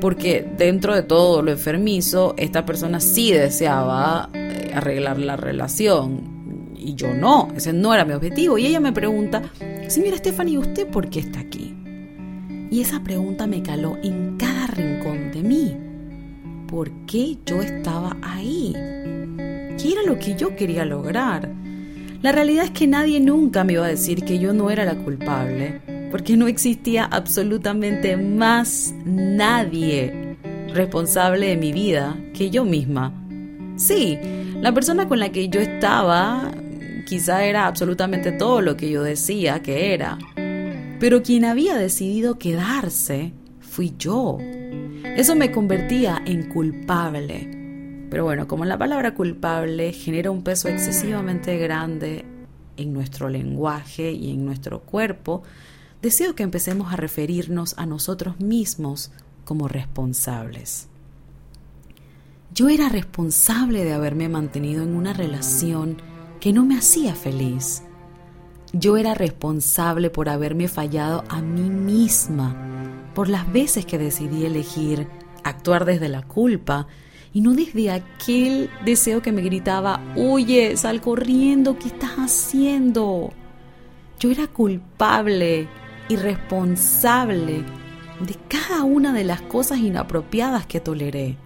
Porque 0.00 0.44
dentro 0.58 0.92
de 0.92 1.04
todo 1.04 1.42
lo 1.42 1.52
enfermizo, 1.52 2.34
esta 2.36 2.66
persona 2.66 2.98
sí 2.98 3.30
deseaba 3.30 4.28
arreglar 4.74 5.20
la 5.20 5.36
relación. 5.36 6.74
Y 6.76 6.94
yo 6.94 7.14
no, 7.14 7.48
ese 7.54 7.72
no 7.72 7.94
era 7.94 8.04
mi 8.04 8.14
objetivo. 8.14 8.58
Y 8.58 8.66
ella 8.66 8.80
me 8.80 8.92
pregunta, 8.92 9.42
señora 9.86 10.16
Stephanie, 10.16 10.58
¿usted 10.58 10.88
por 10.88 11.08
qué 11.10 11.20
está 11.20 11.40
aquí? 11.40 11.76
Y 12.70 12.80
esa 12.80 13.04
pregunta 13.04 13.46
me 13.46 13.62
caló 13.62 13.96
en 14.02 14.36
cada 14.36 14.66
rincón 14.66 15.30
de 15.30 15.42
mí. 15.42 15.76
¿Por 16.66 16.90
qué 17.06 17.38
yo 17.46 17.62
estaba 17.62 18.16
ahí? 18.20 18.74
¿Qué 19.80 19.92
era 19.92 20.02
lo 20.02 20.18
que 20.18 20.34
yo 20.34 20.56
quería 20.56 20.84
lograr? 20.84 21.48
La 22.20 22.32
realidad 22.32 22.64
es 22.64 22.72
que 22.72 22.88
nadie 22.88 23.20
nunca 23.20 23.62
me 23.62 23.74
iba 23.74 23.84
a 23.84 23.88
decir 23.88 24.24
que 24.24 24.40
yo 24.40 24.52
no 24.52 24.70
era 24.70 24.84
la 24.84 24.96
culpable, 24.96 25.80
porque 26.10 26.36
no 26.36 26.48
existía 26.48 27.04
absolutamente 27.04 28.16
más 28.16 28.92
nadie 29.04 30.36
responsable 30.74 31.46
de 31.46 31.56
mi 31.56 31.70
vida 31.70 32.16
que 32.34 32.50
yo 32.50 32.64
misma. 32.64 33.12
Sí, 33.76 34.18
la 34.60 34.72
persona 34.72 35.06
con 35.06 35.20
la 35.20 35.30
que 35.30 35.48
yo 35.48 35.60
estaba 35.60 36.50
quizá 37.06 37.44
era 37.44 37.68
absolutamente 37.68 38.32
todo 38.32 38.60
lo 38.60 38.76
que 38.76 38.90
yo 38.90 39.04
decía 39.04 39.62
que 39.62 39.94
era. 39.94 40.18
Pero 40.98 41.22
quien 41.22 41.44
había 41.44 41.76
decidido 41.76 42.36
quedarse 42.36 43.32
fui 43.60 43.94
yo. 43.96 44.38
Eso 45.16 45.36
me 45.36 45.52
convertía 45.52 46.20
en 46.26 46.48
culpable. 46.48 47.57
Pero 48.10 48.24
bueno, 48.24 48.48
como 48.48 48.64
la 48.64 48.78
palabra 48.78 49.14
culpable 49.14 49.92
genera 49.92 50.30
un 50.30 50.42
peso 50.42 50.68
excesivamente 50.68 51.58
grande 51.58 52.24
en 52.76 52.92
nuestro 52.92 53.28
lenguaje 53.28 54.12
y 54.12 54.32
en 54.32 54.44
nuestro 54.44 54.80
cuerpo, 54.80 55.42
deseo 56.00 56.34
que 56.34 56.42
empecemos 56.42 56.92
a 56.92 56.96
referirnos 56.96 57.74
a 57.76 57.86
nosotros 57.86 58.40
mismos 58.40 59.10
como 59.44 59.68
responsables. 59.68 60.88
Yo 62.54 62.68
era 62.68 62.88
responsable 62.88 63.84
de 63.84 63.92
haberme 63.92 64.28
mantenido 64.28 64.82
en 64.82 64.96
una 64.96 65.12
relación 65.12 65.98
que 66.40 66.52
no 66.52 66.64
me 66.64 66.78
hacía 66.78 67.14
feliz. 67.14 67.82
Yo 68.72 68.96
era 68.96 69.14
responsable 69.14 70.08
por 70.08 70.28
haberme 70.28 70.68
fallado 70.68 71.24
a 71.28 71.42
mí 71.42 71.68
misma, 71.68 72.56
por 73.14 73.28
las 73.28 73.50
veces 73.52 73.84
que 73.84 73.98
decidí 73.98 74.44
elegir 74.44 75.08
actuar 75.44 75.84
desde 75.84 76.08
la 76.08 76.22
culpa 76.22 76.86
y 77.32 77.40
no 77.40 77.54
desde 77.54 77.90
aquel 77.90 78.70
deseo 78.84 79.22
que 79.22 79.32
me 79.32 79.42
gritaba, 79.42 80.00
huye, 80.16 80.76
sal 80.76 81.00
corriendo, 81.00 81.78
¿qué 81.78 81.88
estás 81.88 82.12
haciendo? 82.16 83.32
Yo 84.18 84.30
era 84.30 84.46
culpable 84.46 85.68
y 86.08 86.16
responsable 86.16 87.64
de 88.20 88.34
cada 88.48 88.82
una 88.82 89.12
de 89.12 89.24
las 89.24 89.42
cosas 89.42 89.78
inapropiadas 89.78 90.66
que 90.66 90.80
toleré. 90.80 91.36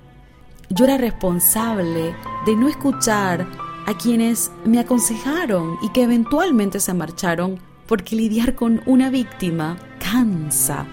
Yo 0.70 0.84
era 0.86 0.96
responsable 0.96 2.14
de 2.46 2.56
no 2.56 2.68
escuchar 2.68 3.46
a 3.86 3.98
quienes 3.98 4.50
me 4.64 4.78
aconsejaron 4.78 5.76
y 5.82 5.90
que 5.90 6.02
eventualmente 6.02 6.80
se 6.80 6.94
marcharon 6.94 7.58
porque 7.86 8.16
lidiar 8.16 8.54
con 8.54 8.80
una 8.86 9.10
víctima 9.10 9.76
cansa. 9.98 10.86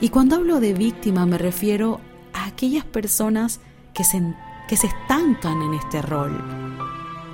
Y 0.00 0.10
cuando 0.10 0.36
hablo 0.36 0.60
de 0.60 0.74
víctima 0.74 1.26
me 1.26 1.38
refiero 1.38 2.00
a 2.32 2.46
aquellas 2.46 2.84
personas 2.84 3.60
que 3.96 4.04
se, 4.04 4.22
que 4.68 4.76
se 4.76 4.88
estancan 4.88 5.62
en 5.62 5.74
este 5.74 6.02
rol. 6.02 6.38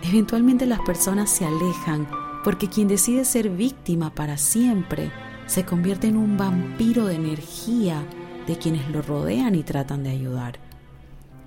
Eventualmente 0.03 0.65
las 0.65 0.81
personas 0.81 1.31
se 1.31 1.45
alejan 1.45 2.09
porque 2.45 2.69
quien 2.69 2.89
decide 2.89 3.25
ser 3.25 3.51
víctima 3.51 4.15
para 4.15 4.37
siempre 4.37 5.11
se 5.47 5.65
convierte 5.65 6.09
en 6.09 6.17
un 6.17 6.37
vampiro 6.37 7.07
de 7.07 7.17
energía 7.17 8.03
de 8.47 8.57
quienes 8.59 8.89
lo 8.91 9.03
rodean 9.03 9.55
y 9.55 9.63
tratan 9.63 10.03
de 10.03 10.11
ayudar. 10.11 10.59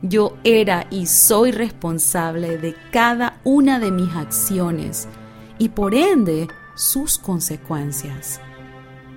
Yo 0.02 0.38
era 0.44 0.86
y 0.92 1.06
soy 1.08 1.52
responsable 1.52 2.58
de 2.58 2.76
cada 2.92 3.40
una 3.44 3.80
de 3.80 3.92
mis 3.92 4.14
acciones 4.16 5.08
y 5.58 5.70
por 5.70 5.96
ende 5.96 6.48
sus 6.76 7.18
consecuencias. 7.18 8.40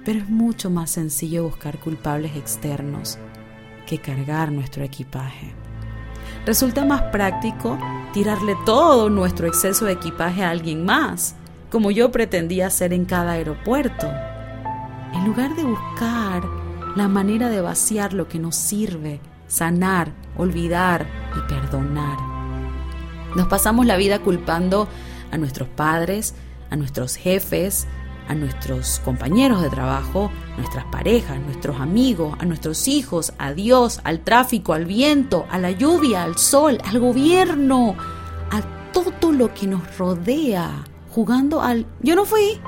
Pero 0.05 0.21
es 0.21 0.29
mucho 0.29 0.71
más 0.71 0.91
sencillo 0.91 1.45
buscar 1.45 1.79
culpables 1.81 2.37
externos 2.37 3.19
que 3.87 3.99
cargar 3.99 4.53
nuestro 4.53 4.85
equipaje. 4.85 5.53
Resulta 6.49 6.87
más 6.87 7.03
práctico 7.03 7.79
tirarle 8.15 8.57
todo 8.65 9.11
nuestro 9.11 9.47
exceso 9.47 9.85
de 9.85 9.93
equipaje 9.93 10.43
a 10.43 10.49
alguien 10.49 10.83
más, 10.83 11.35
como 11.71 11.91
yo 11.91 12.11
pretendía 12.11 12.69
hacer 12.69 12.95
en 12.95 13.05
cada 13.05 13.33
aeropuerto, 13.33 14.11
en 15.13 15.27
lugar 15.27 15.55
de 15.57 15.65
buscar 15.65 16.43
la 16.97 17.07
manera 17.07 17.51
de 17.51 17.61
vaciar 17.61 18.15
lo 18.15 18.29
que 18.29 18.39
nos 18.39 18.57
sirve 18.57 19.21
sanar, 19.47 20.11
olvidar 20.39 21.07
y 21.37 21.53
perdonar. 21.53 22.17
Nos 23.37 23.47
pasamos 23.49 23.85
la 23.85 23.99
vida 23.99 24.21
culpando 24.21 24.89
a 25.31 25.37
nuestros 25.37 25.69
padres, 25.69 26.35
a 26.71 26.77
nuestros 26.77 27.17
jefes, 27.17 27.87
a 28.29 28.35
nuestros 28.35 29.01
compañeros 29.01 29.63
de 29.63 29.71
trabajo, 29.71 30.31
nuestras 30.57 30.85
parejas, 30.87 31.41
nuestros 31.41 31.81
amigos, 31.81 32.37
a 32.39 32.45
nuestros 32.45 32.87
hijos, 32.87 33.33
a 33.39 33.53
Dios, 33.53 34.01
al 34.05 34.21
tráfico, 34.21 34.75
al 34.75 34.85
viento, 34.85 35.47
a 35.51 35.59
la 35.59 35.71
lluvia, 35.71 36.23
al 36.23 36.37
sol, 36.39 36.79
al 36.85 37.01
gobierno, 37.01 37.97
a 38.51 38.63
todo 38.93 39.33
lo 39.33 39.53
que 39.55 39.67
nos 39.67 39.97
rodea, 39.97 40.85
jugando 41.11 41.63
al 41.63 41.87
yo 42.03 42.15
no 42.15 42.25
fui, 42.25 42.61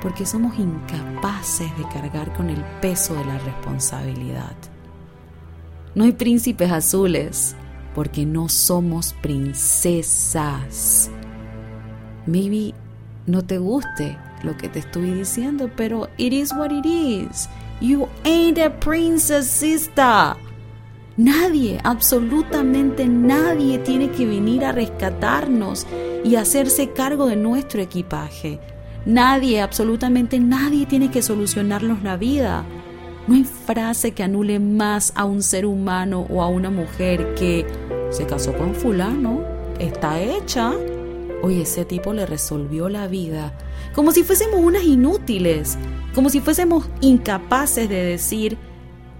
porque 0.00 0.24
somos 0.24 0.58
incapaces 0.58 1.70
de 1.76 1.84
cargar 1.92 2.32
con 2.32 2.48
el 2.48 2.64
peso 2.80 3.14
de 3.14 3.24
la 3.26 3.38
responsabilidad. 3.38 4.56
No 5.94 6.04
hay 6.04 6.12
príncipes 6.12 6.70
azules 6.70 7.54
porque 7.94 8.24
no 8.24 8.48
somos 8.48 9.12
princesas. 9.14 11.10
Maybe 12.26 12.74
no 13.26 13.42
te 13.42 13.58
guste 13.58 14.16
lo 14.42 14.56
que 14.56 14.68
te 14.68 14.78
estoy 14.80 15.10
diciendo, 15.12 15.70
pero 15.76 16.08
it 16.16 16.32
is 16.32 16.52
what 16.52 16.70
it 16.70 16.86
is. 16.86 17.48
You 17.80 18.08
ain't 18.24 18.58
a 18.58 18.70
princess, 18.70 19.46
sister. 19.46 20.36
Nadie, 21.16 21.78
absolutamente 21.84 23.06
nadie 23.06 23.78
tiene 23.78 24.10
que 24.10 24.26
venir 24.26 24.64
a 24.64 24.72
rescatarnos 24.72 25.86
y 26.24 26.36
hacerse 26.36 26.90
cargo 26.92 27.26
de 27.26 27.36
nuestro 27.36 27.82
equipaje. 27.82 28.58
Nadie, 29.06 29.60
absolutamente 29.60 30.38
nadie 30.38 30.86
tiene 30.86 31.10
que 31.10 31.22
solucionarnos 31.22 32.02
la 32.02 32.16
vida. 32.16 32.64
No 33.26 33.34
hay 33.34 33.44
frase 33.44 34.12
que 34.12 34.22
anule 34.22 34.58
más 34.58 35.12
a 35.14 35.24
un 35.24 35.42
ser 35.42 35.66
humano 35.66 36.26
o 36.30 36.42
a 36.42 36.48
una 36.48 36.70
mujer 36.70 37.34
que 37.34 37.66
se 38.10 38.26
casó 38.26 38.52
con 38.54 38.74
fulano, 38.74 39.42
está 39.78 40.20
hecha. 40.20 40.72
Oye, 41.42 41.62
ese 41.62 41.84
tipo 41.84 42.12
le 42.12 42.26
resolvió 42.26 42.88
la 42.88 43.06
vida. 43.06 43.56
Como 43.94 44.12
si 44.12 44.22
fuésemos 44.22 44.60
unas 44.60 44.84
inútiles, 44.84 45.78
como 46.14 46.28
si 46.28 46.40
fuésemos 46.40 46.88
incapaces 47.00 47.88
de 47.88 48.04
decir, 48.04 48.58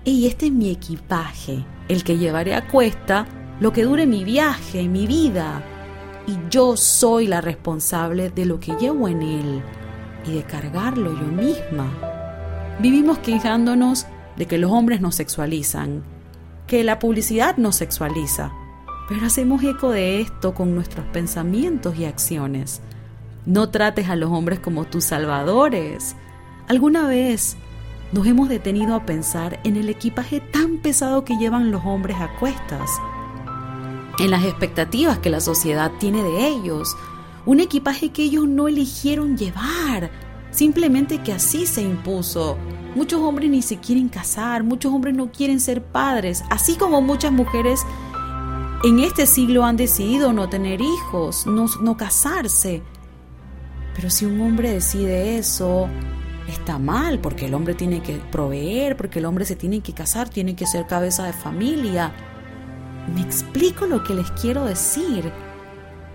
y 0.04 0.26
este 0.26 0.46
es 0.46 0.52
mi 0.52 0.70
equipaje, 0.70 1.64
el 1.88 2.04
que 2.04 2.18
llevaré 2.18 2.54
a 2.54 2.66
cuesta 2.68 3.26
lo 3.60 3.72
que 3.72 3.84
dure 3.84 4.06
mi 4.06 4.24
viaje, 4.24 4.88
mi 4.88 5.06
vida. 5.06 5.62
Y 6.26 6.36
yo 6.50 6.76
soy 6.76 7.26
la 7.26 7.40
responsable 7.40 8.30
de 8.30 8.44
lo 8.44 8.60
que 8.60 8.74
llevo 8.76 9.08
en 9.08 9.22
él 9.22 9.62
y 10.26 10.32
de 10.32 10.42
cargarlo 10.42 11.12
yo 11.18 11.26
misma. 11.26 11.90
Vivimos 12.80 13.18
quejándonos 13.18 14.06
de 14.36 14.46
que 14.46 14.58
los 14.58 14.70
hombres 14.70 15.00
nos 15.00 15.14
sexualizan, 15.16 16.02
que 16.66 16.84
la 16.84 16.98
publicidad 16.98 17.56
nos 17.56 17.76
sexualiza, 17.76 18.52
pero 19.10 19.26
hacemos 19.26 19.60
eco 19.64 19.90
de 19.90 20.20
esto 20.20 20.54
con 20.54 20.72
nuestros 20.72 21.04
pensamientos 21.06 21.98
y 21.98 22.04
acciones. 22.04 22.80
No 23.44 23.68
trates 23.70 24.08
a 24.08 24.14
los 24.14 24.30
hombres 24.30 24.60
como 24.60 24.84
tus 24.84 25.02
salvadores. 25.02 26.14
¿Alguna 26.68 27.08
vez 27.08 27.56
nos 28.12 28.24
hemos 28.28 28.48
detenido 28.48 28.94
a 28.94 29.06
pensar 29.06 29.58
en 29.64 29.76
el 29.76 29.88
equipaje 29.88 30.38
tan 30.38 30.76
pesado 30.78 31.24
que 31.24 31.36
llevan 31.38 31.72
los 31.72 31.84
hombres 31.84 32.18
a 32.20 32.28
cuestas? 32.38 32.88
En 34.20 34.30
las 34.30 34.44
expectativas 34.44 35.18
que 35.18 35.30
la 35.30 35.40
sociedad 35.40 35.90
tiene 35.98 36.22
de 36.22 36.46
ellos. 36.46 36.96
Un 37.46 37.58
equipaje 37.58 38.10
que 38.10 38.22
ellos 38.22 38.46
no 38.46 38.68
eligieron 38.68 39.36
llevar, 39.36 40.08
simplemente 40.52 41.18
que 41.18 41.32
así 41.32 41.66
se 41.66 41.82
impuso. 41.82 42.56
Muchos 42.94 43.20
hombres 43.20 43.50
ni 43.50 43.62
se 43.62 43.78
quieren 43.78 44.08
casar, 44.08 44.62
muchos 44.62 44.92
hombres 44.92 45.16
no 45.16 45.32
quieren 45.32 45.58
ser 45.58 45.82
padres, 45.82 46.44
así 46.48 46.76
como 46.76 47.02
muchas 47.02 47.32
mujeres 47.32 47.84
en 48.82 49.00
este 49.00 49.26
siglo 49.26 49.64
han 49.64 49.76
decidido 49.76 50.32
no 50.32 50.48
tener 50.48 50.80
hijos, 50.80 51.46
no, 51.46 51.66
no 51.80 51.96
casarse. 51.96 52.82
Pero 53.94 54.08
si 54.08 54.24
un 54.24 54.40
hombre 54.40 54.72
decide 54.72 55.36
eso, 55.36 55.88
está 56.48 56.78
mal, 56.78 57.18
porque 57.18 57.46
el 57.46 57.54
hombre 57.54 57.74
tiene 57.74 58.02
que 58.02 58.16
proveer, 58.16 58.96
porque 58.96 59.18
el 59.18 59.26
hombre 59.26 59.44
se 59.44 59.56
tiene 59.56 59.80
que 59.80 59.92
casar, 59.92 60.28
tiene 60.28 60.56
que 60.56 60.66
ser 60.66 60.86
cabeza 60.86 61.24
de 61.24 61.32
familia. 61.32 62.12
Me 63.14 63.20
explico 63.20 63.86
lo 63.86 64.02
que 64.02 64.14
les 64.14 64.30
quiero 64.32 64.64
decir. 64.64 65.30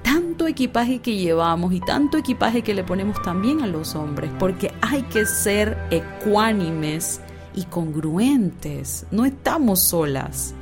Tanto 0.01 0.47
equipaje 0.47 0.99
que 0.99 1.15
llevamos 1.15 1.73
y 1.73 1.81
tanto 1.81 2.17
equipaje 2.17 2.61
que 2.61 2.73
le 2.73 2.83
ponemos 2.83 3.21
también 3.21 3.61
a 3.61 3.67
los 3.67 3.95
hombres, 3.95 4.31
porque 4.39 4.71
hay 4.81 5.03
que 5.03 5.25
ser 5.25 5.77
ecuánimes 5.91 7.21
y 7.55 7.63
congruentes. 7.65 9.05
No 9.11 9.25
estamos 9.25 9.81
solas. 9.81 10.55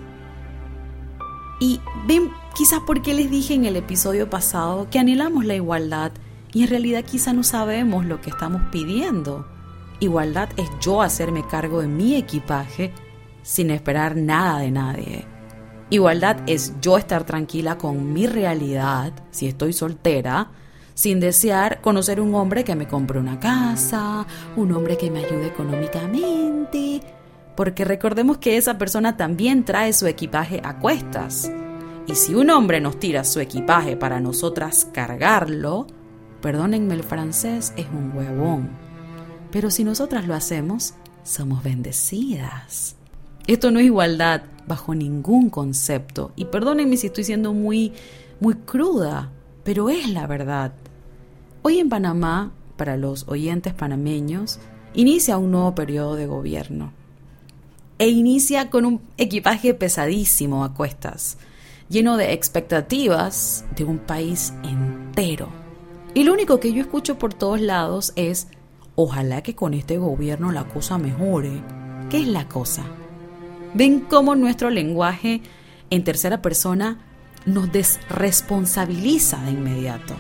Y 1.64 1.80
ven, 2.06 2.30
quizás 2.54 2.82
porque 2.86 3.14
les 3.14 3.32
dije 3.32 3.54
en 3.54 3.64
el 3.64 3.78
episodio 3.78 4.30
pasado 4.30 4.90
que 4.90 5.00
anhelamos 5.00 5.46
la 5.46 5.56
igualdad 5.56 6.12
y 6.52 6.64
en 6.64 6.68
realidad 6.68 7.06
quizá 7.06 7.32
no 7.32 7.42
sabemos 7.44 8.04
lo 8.04 8.20
que 8.20 8.32
estamos 8.32 8.64
pidiendo. 8.70 9.48
Igualdad 10.02 10.50
es 10.58 10.70
yo 10.82 11.02
hacerme 11.02 11.48
cargo 11.48 11.80
de 11.80 11.88
mi 11.88 12.18
equipaje 12.18 12.92
sin 13.44 13.72
esperar 13.72 14.18
nada 14.18 14.60
de 14.60 14.72
nadie. 14.72 15.26
Igualdad 15.90 16.36
es 16.48 16.74
yo 16.82 16.98
estar 16.98 17.24
tranquila 17.24 17.78
con 17.78 18.12
mi 18.12 18.28
realidad, 18.28 19.14
si 19.32 19.48
estoy 19.48 19.72
soltera, 19.72 20.52
sin 20.96 21.22
desear 21.22 21.80
conocer 21.80 22.20
un 22.20 22.36
hombre 22.36 22.66
que 22.66 22.76
me 22.76 22.90
compre 22.90 23.20
una 23.20 23.40
casa, 23.40 24.28
un 24.58 24.74
hombre 24.74 24.98
que 24.98 25.10
me 25.10 25.24
ayude 25.24 25.48
económicamente, 25.48 27.00
porque 27.56 27.86
recordemos 27.86 28.38
que 28.38 28.58
esa 28.58 28.78
persona 28.78 29.18
también 29.18 29.64
trae 29.66 29.94
su 29.94 30.08
equipaje 30.08 30.62
a 30.64 30.80
cuestas. 30.80 31.52
Y 32.08 32.16
si 32.16 32.36
un 32.36 32.50
hombre 32.50 32.82
nos 32.82 33.00
tira 33.00 33.24
su 33.24 33.40
equipaje 33.40 33.96
para 33.96 34.20
nosotras 34.20 34.88
cargarlo, 34.92 35.88
perdónenme 36.42 36.96
el 36.96 37.04
francés, 37.04 37.74
es 37.78 37.88
un 37.88 38.12
huevón. 38.16 38.70
Pero 39.52 39.70
si 39.70 39.84
nosotras 39.84 40.28
lo 40.28 40.34
hacemos, 40.34 40.96
somos 41.24 41.64
bendecidas. 41.64 42.96
Esto 43.48 43.72
no 43.72 43.80
es 43.80 43.86
igualdad 43.86 44.44
bajo 44.68 44.96
ningún 44.96 45.50
concepto. 45.50 46.32
Y 46.36 46.46
perdónenme 46.46 46.98
si 46.98 47.08
estoy 47.08 47.24
siendo 47.24 47.54
muy, 47.54 47.94
muy 48.40 48.56
cruda, 48.56 49.32
pero 49.64 49.90
es 49.90 50.10
la 50.10 50.28
verdad. 50.28 50.74
Hoy 51.62 51.80
en 51.80 51.90
Panamá, 51.90 52.52
para 52.76 52.98
los 52.98 53.28
oyentes 53.28 53.74
panameños, 53.74 54.60
inicia 54.94 55.38
un 55.38 55.52
nuevo 55.52 55.76
periodo 55.76 56.16
de 56.16 56.26
gobierno. 56.26 56.92
E 58.04 58.10
inicia 58.10 58.70
con 58.70 58.84
un 58.84 59.02
equipaje 59.16 59.74
pesadísimo 59.74 60.66
a 60.66 60.74
cuestas, 60.74 61.38
lleno 61.88 62.18
de 62.18 62.34
expectativas 62.34 63.64
de 63.78 63.86
un 63.86 63.98
país 63.98 64.54
entero. 64.62 65.48
Y 66.14 66.26
lo 66.26 66.34
único 66.34 66.60
que 66.60 66.74
yo 66.74 66.82
escucho 66.82 67.18
por 67.18 67.34
todos 67.34 67.62
lados 67.62 68.12
es 68.18 68.50
Ojalá 68.98 69.42
que 69.42 69.56
con 69.56 69.74
este 69.74 70.00
gobierno 70.00 70.52
la 70.52 70.66
cosa 70.66 70.98
mejore. 70.98 71.64
¿Qué 72.10 72.18
es 72.18 72.28
la 72.28 72.50
cosa? 72.50 72.84
Ven 73.74 74.02
cómo 74.02 74.36
nuestro 74.36 74.70
lenguaje 74.70 75.42
en 75.90 76.04
tercera 76.04 76.42
persona 76.42 77.00
nos 77.46 77.72
desresponsabiliza 77.72 79.42
de 79.46 79.52
inmediato. 79.52 80.14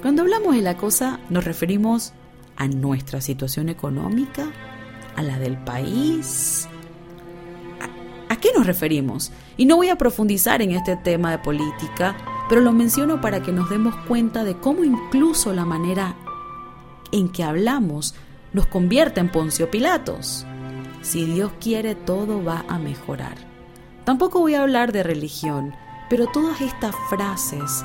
Cuando 0.00 0.22
hablamos 0.22 0.56
de 0.56 0.62
la 0.62 0.76
cosa 0.76 1.20
nos 1.30 1.44
referimos 1.44 2.14
a 2.56 2.66
nuestra 2.66 3.20
situación 3.20 3.68
económica, 3.68 4.50
a 5.14 5.22
la 5.22 5.38
del 5.38 5.56
país. 5.56 6.68
¿A, 8.32 8.36
qué 8.36 8.48
nos 8.56 8.66
referimos? 8.66 9.30
Y 9.58 9.66
no 9.66 9.76
voy 9.76 9.90
a 9.90 9.98
profundizar 9.98 10.62
en 10.62 10.70
este 10.70 10.96
tema 10.96 11.30
de 11.30 11.38
política, 11.38 12.16
pero 12.48 12.62
lo 12.62 12.72
menciono 12.72 13.20
para 13.20 13.42
que 13.42 13.52
nos 13.52 13.68
demos 13.68 13.94
cuenta 14.08 14.42
de 14.42 14.56
cómo 14.56 14.84
incluso 14.84 15.52
la 15.52 15.66
manera 15.66 16.16
en 17.10 17.28
que 17.28 17.44
hablamos 17.44 18.14
nos 18.54 18.66
convierte 18.68 19.20
en 19.20 19.28
Poncio 19.28 19.70
Pilatos. 19.70 20.46
Si 21.02 21.26
Dios 21.26 21.52
quiere, 21.60 21.94
todo 21.94 22.42
va 22.42 22.64
a 22.68 22.78
mejorar. 22.78 23.34
Tampoco 24.04 24.40
voy 24.40 24.54
a 24.54 24.62
hablar 24.62 24.92
de 24.92 25.02
religión, 25.02 25.74
pero 26.08 26.26
todas 26.26 26.62
estas 26.62 26.94
frases 27.10 27.84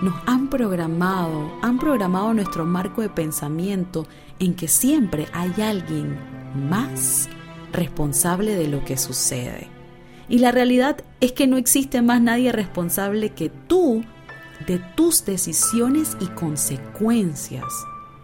nos 0.00 0.14
han 0.24 0.48
programado, 0.48 1.52
han 1.60 1.78
programado 1.78 2.32
nuestro 2.32 2.64
marco 2.64 3.02
de 3.02 3.10
pensamiento 3.10 4.06
en 4.38 4.54
que 4.54 4.66
siempre 4.66 5.28
hay 5.34 5.52
alguien 5.60 6.18
más 6.54 7.28
responsable 7.70 8.54
de 8.54 8.68
lo 8.68 8.82
que 8.82 8.96
sucede. 8.96 9.73
Y 10.28 10.38
la 10.38 10.52
realidad 10.52 11.04
es 11.20 11.32
que 11.32 11.46
no 11.46 11.56
existe 11.56 12.02
más 12.02 12.20
nadie 12.20 12.52
responsable 12.52 13.30
que 13.30 13.50
tú 13.50 14.04
de 14.66 14.78
tus 14.78 15.24
decisiones 15.24 16.16
y 16.20 16.26
consecuencias. 16.26 17.64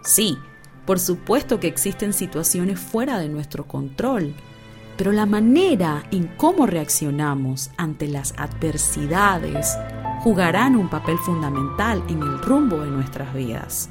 Sí, 0.02 0.38
por 0.86 0.98
supuesto 0.98 1.60
que 1.60 1.66
existen 1.66 2.12
situaciones 2.12 2.80
fuera 2.80 3.18
de 3.18 3.28
nuestro 3.28 3.66
control, 3.66 4.34
pero 4.96 5.12
la 5.12 5.26
manera 5.26 6.04
en 6.10 6.26
cómo 6.36 6.66
reaccionamos 6.66 7.70
ante 7.76 8.08
las 8.08 8.34
adversidades 8.36 9.76
jugarán 10.22 10.76
un 10.76 10.88
papel 10.88 11.18
fundamental 11.18 12.02
en 12.08 12.22
el 12.22 12.38
rumbo 12.40 12.78
de 12.78 12.90
nuestras 12.90 13.32
vidas. 13.34 13.88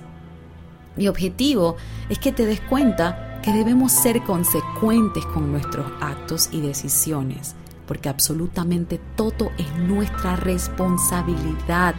Mi 0.95 1.07
objetivo 1.07 1.77
es 2.09 2.19
que 2.19 2.31
te 2.31 2.45
des 2.45 2.61
cuenta 2.61 3.39
que 3.41 3.53
debemos 3.53 3.91
ser 3.91 4.21
consecuentes 4.23 5.25
con 5.27 5.51
nuestros 5.51 5.91
actos 6.01 6.49
y 6.51 6.61
decisiones, 6.61 7.55
porque 7.89 8.07
absolutamente 8.07 9.01
todo 9.15 9.51
es 9.57 9.75
nuestra 9.79 10.35
responsabilidad, 10.35 11.95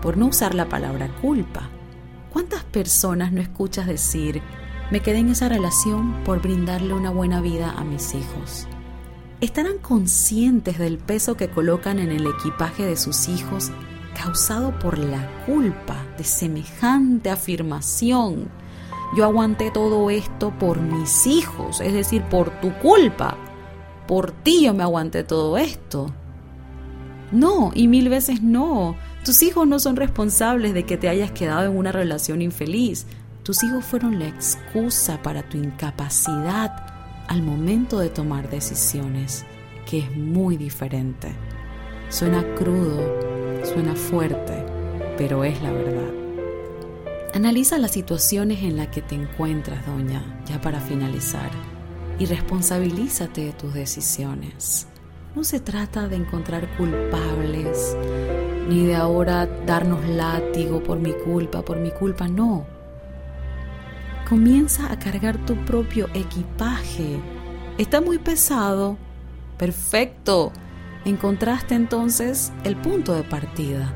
por 0.00 0.16
no 0.16 0.26
usar 0.26 0.54
la 0.54 0.68
palabra 0.68 1.08
culpa. 1.20 1.68
¿Cuántas 2.32 2.62
personas 2.62 3.32
no 3.32 3.40
escuchas 3.40 3.88
decir, 3.88 4.40
me 4.92 5.00
quedé 5.00 5.18
en 5.18 5.30
esa 5.30 5.48
relación 5.48 6.22
por 6.22 6.40
brindarle 6.40 6.94
una 6.94 7.10
buena 7.10 7.40
vida 7.40 7.72
a 7.72 7.82
mis 7.82 8.14
hijos? 8.14 8.68
¿Estarán 9.40 9.78
conscientes 9.78 10.78
del 10.78 10.98
peso 10.98 11.36
que 11.36 11.50
colocan 11.50 11.98
en 11.98 12.12
el 12.12 12.28
equipaje 12.28 12.86
de 12.86 12.96
sus 12.96 13.26
hijos 13.28 13.72
causado 14.14 14.78
por 14.78 14.98
la 14.98 15.28
culpa 15.46 15.96
de 16.16 16.22
semejante 16.22 17.28
afirmación? 17.30 18.48
Yo 19.16 19.24
aguanté 19.24 19.72
todo 19.72 20.10
esto 20.10 20.56
por 20.60 20.78
mis 20.78 21.26
hijos, 21.26 21.80
es 21.80 21.92
decir, 21.92 22.22
por 22.22 22.50
tu 22.60 22.72
culpa. 22.78 23.36
Por 24.06 24.32
ti 24.32 24.64
yo 24.64 24.74
me 24.74 24.82
aguanté 24.82 25.24
todo 25.24 25.56
esto. 25.58 26.12
No, 27.32 27.72
y 27.74 27.88
mil 27.88 28.08
veces 28.08 28.42
no. 28.42 28.96
Tus 29.24 29.42
hijos 29.42 29.66
no 29.66 29.78
son 29.78 29.96
responsables 29.96 30.74
de 30.74 30.84
que 30.84 30.96
te 30.96 31.08
hayas 31.08 31.32
quedado 31.32 31.70
en 31.70 31.76
una 31.76 31.92
relación 31.92 32.42
infeliz. 32.42 33.06
Tus 33.42 33.62
hijos 33.62 33.84
fueron 33.84 34.18
la 34.18 34.28
excusa 34.28 35.22
para 35.22 35.42
tu 35.42 35.56
incapacidad 35.56 36.86
al 37.28 37.42
momento 37.42 37.98
de 37.98 38.10
tomar 38.10 38.50
decisiones, 38.50 39.44
que 39.88 40.00
es 40.00 40.16
muy 40.16 40.56
diferente. 40.56 41.34
Suena 42.08 42.44
crudo, 42.54 43.02
suena 43.64 43.94
fuerte, 43.94 44.64
pero 45.16 45.44
es 45.44 45.60
la 45.62 45.72
verdad. 45.72 46.12
Analiza 47.34 47.78
las 47.78 47.90
situaciones 47.90 48.62
en 48.62 48.76
las 48.76 48.88
que 48.88 49.02
te 49.02 49.14
encuentras, 49.14 49.84
doña, 49.86 50.22
ya 50.46 50.60
para 50.60 50.80
finalizar, 50.80 51.50
y 52.18 52.26
responsabilízate 52.26 53.46
de 53.46 53.52
tus 53.52 53.74
decisiones. 53.74 54.86
No 55.34 55.42
se 55.42 55.58
trata 55.58 56.06
de 56.06 56.16
encontrar 56.16 56.76
culpables, 56.76 57.96
ni 58.68 58.86
de 58.86 58.94
ahora 58.94 59.46
darnos 59.66 60.06
látigo 60.08 60.82
por 60.82 60.98
mi 60.98 61.12
culpa, 61.12 61.62
por 61.62 61.78
mi 61.78 61.90
culpa, 61.90 62.28
no. 62.28 62.66
Comienza 64.28 64.90
a 64.92 64.98
cargar 64.98 65.36
tu 65.44 65.56
propio 65.64 66.08
equipaje. 66.14 67.18
Está 67.78 68.00
muy 68.00 68.18
pesado. 68.18 68.96
Perfecto. 69.58 70.52
Encontraste 71.04 71.74
entonces 71.74 72.52
el 72.62 72.76
punto 72.76 73.12
de 73.14 73.24
partida. 73.24 73.92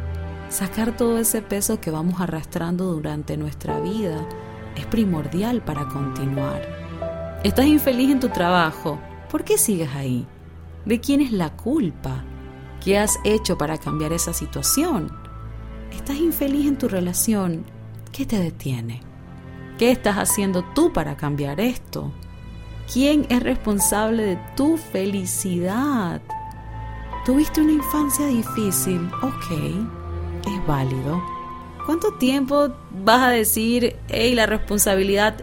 Sacar 0.50 0.96
todo 0.96 1.18
ese 1.18 1.40
peso 1.40 1.80
que 1.80 1.90
vamos 1.90 2.20
arrastrando 2.20 2.92
durante 2.92 3.36
nuestra 3.36 3.80
vida 3.80 4.26
es 4.76 4.86
primordial 4.86 5.62
para 5.62 5.86
continuar. 5.88 6.87
Estás 7.44 7.66
infeliz 7.66 8.10
en 8.10 8.18
tu 8.18 8.30
trabajo. 8.30 8.98
¿Por 9.30 9.44
qué 9.44 9.58
sigues 9.58 9.94
ahí? 9.94 10.26
¿De 10.84 11.00
quién 11.00 11.20
es 11.20 11.30
la 11.30 11.50
culpa? 11.50 12.24
¿Qué 12.84 12.98
has 12.98 13.16
hecho 13.22 13.56
para 13.56 13.78
cambiar 13.78 14.12
esa 14.12 14.32
situación? 14.32 15.16
¿Estás 15.92 16.16
infeliz 16.16 16.66
en 16.66 16.76
tu 16.78 16.88
relación? 16.88 17.64
¿Qué 18.10 18.26
te 18.26 18.40
detiene? 18.40 19.02
¿Qué 19.78 19.92
estás 19.92 20.16
haciendo 20.16 20.64
tú 20.74 20.92
para 20.92 21.16
cambiar 21.16 21.60
esto? 21.60 22.12
¿Quién 22.92 23.24
es 23.28 23.40
responsable 23.40 24.24
de 24.24 24.38
tu 24.56 24.76
felicidad? 24.76 26.20
¿Tuviste 27.24 27.60
una 27.60 27.72
infancia 27.72 28.26
difícil? 28.26 29.08
Ok, 29.22 29.52
es 30.44 30.66
válido. 30.66 31.22
¿Cuánto 31.86 32.14
tiempo 32.14 32.70
vas 33.04 33.22
a 33.22 33.30
decir, 33.30 33.96
hey, 34.08 34.34
la 34.34 34.46
responsabilidad 34.46 35.36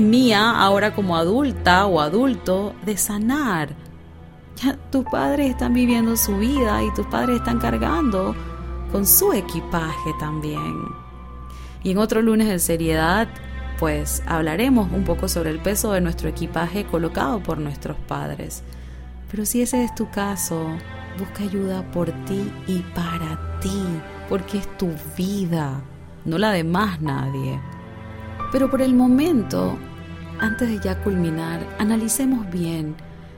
mía 0.00 0.50
ahora 0.60 0.94
como 0.94 1.16
adulta 1.16 1.86
o 1.86 2.00
adulto 2.00 2.74
de 2.84 2.96
sanar? 2.96 3.70
Ya 4.56 4.76
tus 4.90 5.04
padres 5.04 5.50
están 5.50 5.72
viviendo 5.72 6.16
su 6.16 6.36
vida 6.38 6.82
y 6.82 6.92
tus 6.94 7.06
padres 7.06 7.36
están 7.36 7.58
cargando 7.58 8.34
con 8.90 9.06
su 9.06 9.32
equipaje 9.32 10.10
también. 10.18 10.74
Y 11.82 11.92
en 11.92 11.98
otro 11.98 12.22
lunes 12.22 12.48
de 12.48 12.58
seriedad, 12.58 13.28
pues 13.78 14.22
hablaremos 14.26 14.90
un 14.92 15.04
poco 15.04 15.28
sobre 15.28 15.50
el 15.50 15.60
peso 15.60 15.92
de 15.92 16.00
nuestro 16.00 16.28
equipaje 16.28 16.84
colocado 16.84 17.40
por 17.40 17.58
nuestros 17.58 17.96
padres. 18.08 18.64
Pero 19.30 19.46
si 19.46 19.62
ese 19.62 19.84
es 19.84 19.94
tu 19.94 20.10
caso, 20.10 20.66
busca 21.18 21.44
ayuda 21.44 21.82
por 21.92 22.10
ti 22.24 22.50
y 22.66 22.78
para 22.94 23.60
ti, 23.60 23.84
porque 24.28 24.58
es 24.58 24.78
tu 24.78 24.90
vida, 25.16 25.80
no 26.24 26.38
la 26.38 26.50
de 26.50 26.64
más 26.64 27.00
nadie. 27.00 27.60
Pero 28.52 28.70
por 28.70 28.82
el 28.82 28.94
momento, 28.94 29.76
antes 30.38 30.68
de 30.68 30.80
ya 30.80 31.02
culminar, 31.02 31.66
analicemos 31.78 32.50
bien, 32.50 32.94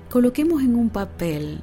coloquemos 0.09 0.63
en 0.63 0.77
un 0.77 0.91
papel 0.91 1.63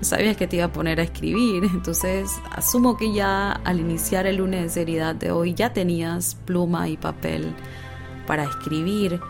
sabías 0.00 0.36
que 0.36 0.46
te 0.46 0.56
iba 0.56 0.66
a 0.66 0.72
poner 0.72 1.00
a 1.00 1.04
escribir, 1.04 1.64
entonces 1.64 2.30
asumo 2.50 2.96
que 2.96 3.12
ya 3.12 3.52
al 3.52 3.80
iniciar 3.80 4.26
el 4.26 4.36
lunes 4.36 4.62
de 4.62 4.68
seriedad 4.68 5.14
de 5.14 5.30
hoy 5.30 5.54
ya 5.54 5.72
tenías 5.72 6.34
pluma 6.34 6.88
y 6.88 6.96
papel 6.96 7.54
para 8.26 8.44
escribir 8.44 9.20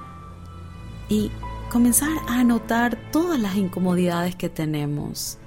y 1.09 1.31
comenzar 1.71 2.11
a 2.29 2.41
anotar 2.41 2.99
todas 3.13 3.39
las 3.39 3.57
incomodidades 3.57 4.35
que 4.35 4.49
tenemos 4.49 5.39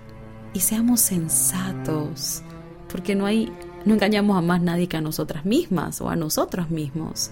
y 0.54 0.62
seamos 0.62 1.02
sensatos, 1.02 2.44
porque 2.92 3.16
no 3.16 3.26
hay 3.26 3.52
no 3.86 3.94
engañamos 3.94 4.38
a 4.38 4.42
más 4.42 4.62
nadie 4.62 4.88
que 4.88 4.98
a 4.98 5.02
nosotras 5.02 5.46
mismas 5.46 6.02
o 6.02 6.10
a 6.10 6.16
nosotros 6.18 6.70
mismos. 6.70 7.32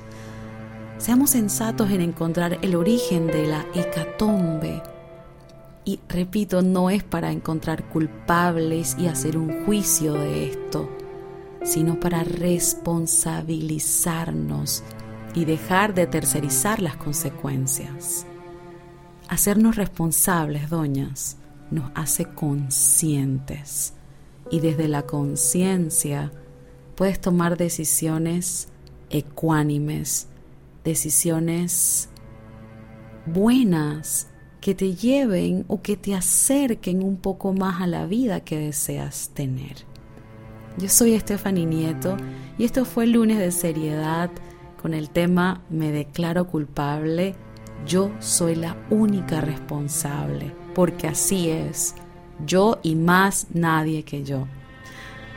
Seamos 0.97 1.31
sensatos 1.31 1.91
en 1.91 2.01
encontrar 2.01 2.59
el 2.61 2.75
origen 2.75 3.27
de 3.27 3.47
la 3.47 3.65
hecatombe 3.73 4.81
y 5.87 5.99
repito, 6.09 6.61
no 6.61 6.89
es 6.89 7.01
para 7.01 7.31
encontrar 7.31 7.87
culpables 7.87 8.97
y 8.99 9.07
hacer 9.07 9.37
un 9.37 9.63
juicio 9.63 10.15
de 10.15 10.49
esto, 10.49 10.89
sino 11.63 11.97
para 11.97 12.25
responsabilizarnos 12.25 14.83
y 15.33 15.45
dejar 15.45 15.93
de 15.93 16.07
tercerizar 16.07 16.81
las 16.81 16.97
consecuencias. 16.97 18.25
Hacernos 19.29 19.77
responsables, 19.77 20.69
doñas, 20.69 21.37
nos 21.71 21.89
hace 21.95 22.25
conscientes 22.25 23.93
y 24.51 24.59
desde 24.59 24.89
la 24.89 25.03
conciencia 25.03 26.33
puedes 26.95 27.21
tomar 27.21 27.55
decisiones 27.55 28.67
ecuánimes, 29.09 30.27
decisiones 30.87 32.07
buenas 33.25 34.29
que 34.61 34.73
te 34.73 34.95
lleven 34.95 35.65
o 35.67 35.81
que 35.81 35.97
te 35.97 36.15
acerquen 36.15 37.03
un 37.03 37.17
poco 37.17 37.51
más 37.51 37.81
a 37.81 37.87
la 37.87 38.05
vida 38.05 38.39
que 38.39 38.57
deseas 38.57 39.31
tener. 39.33 39.85
Yo 40.77 40.87
soy 40.87 41.19
Stephanie 41.19 41.65
Nieto 41.65 42.15
y 42.57 42.63
esto 42.63 42.85
fue 42.85 43.03
el 43.03 43.11
lunes 43.11 43.37
de 43.37 43.51
seriedad 43.51 44.31
con 44.81 44.93
el 44.93 45.09
tema 45.09 45.61
Me 45.69 45.91
declaro 45.91 46.47
culpable, 46.47 47.35
yo 47.85 48.11
soy 48.19 48.55
la 48.55 48.77
única 48.89 49.41
responsable, 49.41 50.53
porque 50.73 51.07
así 51.07 51.49
es, 51.49 51.95
yo 52.45 52.79
y 52.81 52.95
más 52.95 53.47
nadie 53.53 54.03
que 54.03 54.23
yo. 54.23 54.47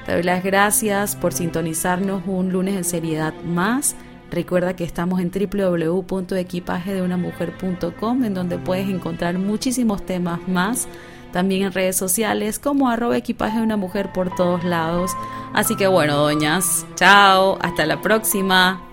Te 0.06 0.12
doy 0.12 0.22
las 0.22 0.44
gracias 0.44 1.16
por 1.16 1.32
sintonizarnos 1.32 2.22
un 2.26 2.52
lunes 2.52 2.76
de 2.76 2.84
seriedad 2.84 3.34
más 3.42 3.96
Recuerda 4.30 4.76
que 4.76 4.84
estamos 4.84 5.20
en 5.20 5.30
www.equipagedeunamujer.com 5.30 8.24
en 8.24 8.34
donde 8.34 8.58
puedes 8.58 8.88
encontrar 8.88 9.38
muchísimos 9.38 10.06
temas 10.06 10.46
más. 10.48 10.88
También 11.32 11.62
en 11.62 11.72
redes 11.72 11.96
sociales 11.96 12.58
como 12.58 12.88
arroba 12.88 13.16
equipaje 13.16 13.58
de 13.58 13.64
una 13.64 13.76
mujer 13.76 14.12
por 14.12 14.34
todos 14.34 14.64
lados. 14.64 15.12
Así 15.52 15.76
que 15.76 15.86
bueno, 15.86 16.16
doñas, 16.16 16.84
chao, 16.96 17.56
hasta 17.60 17.86
la 17.86 18.02
próxima. 18.02 18.89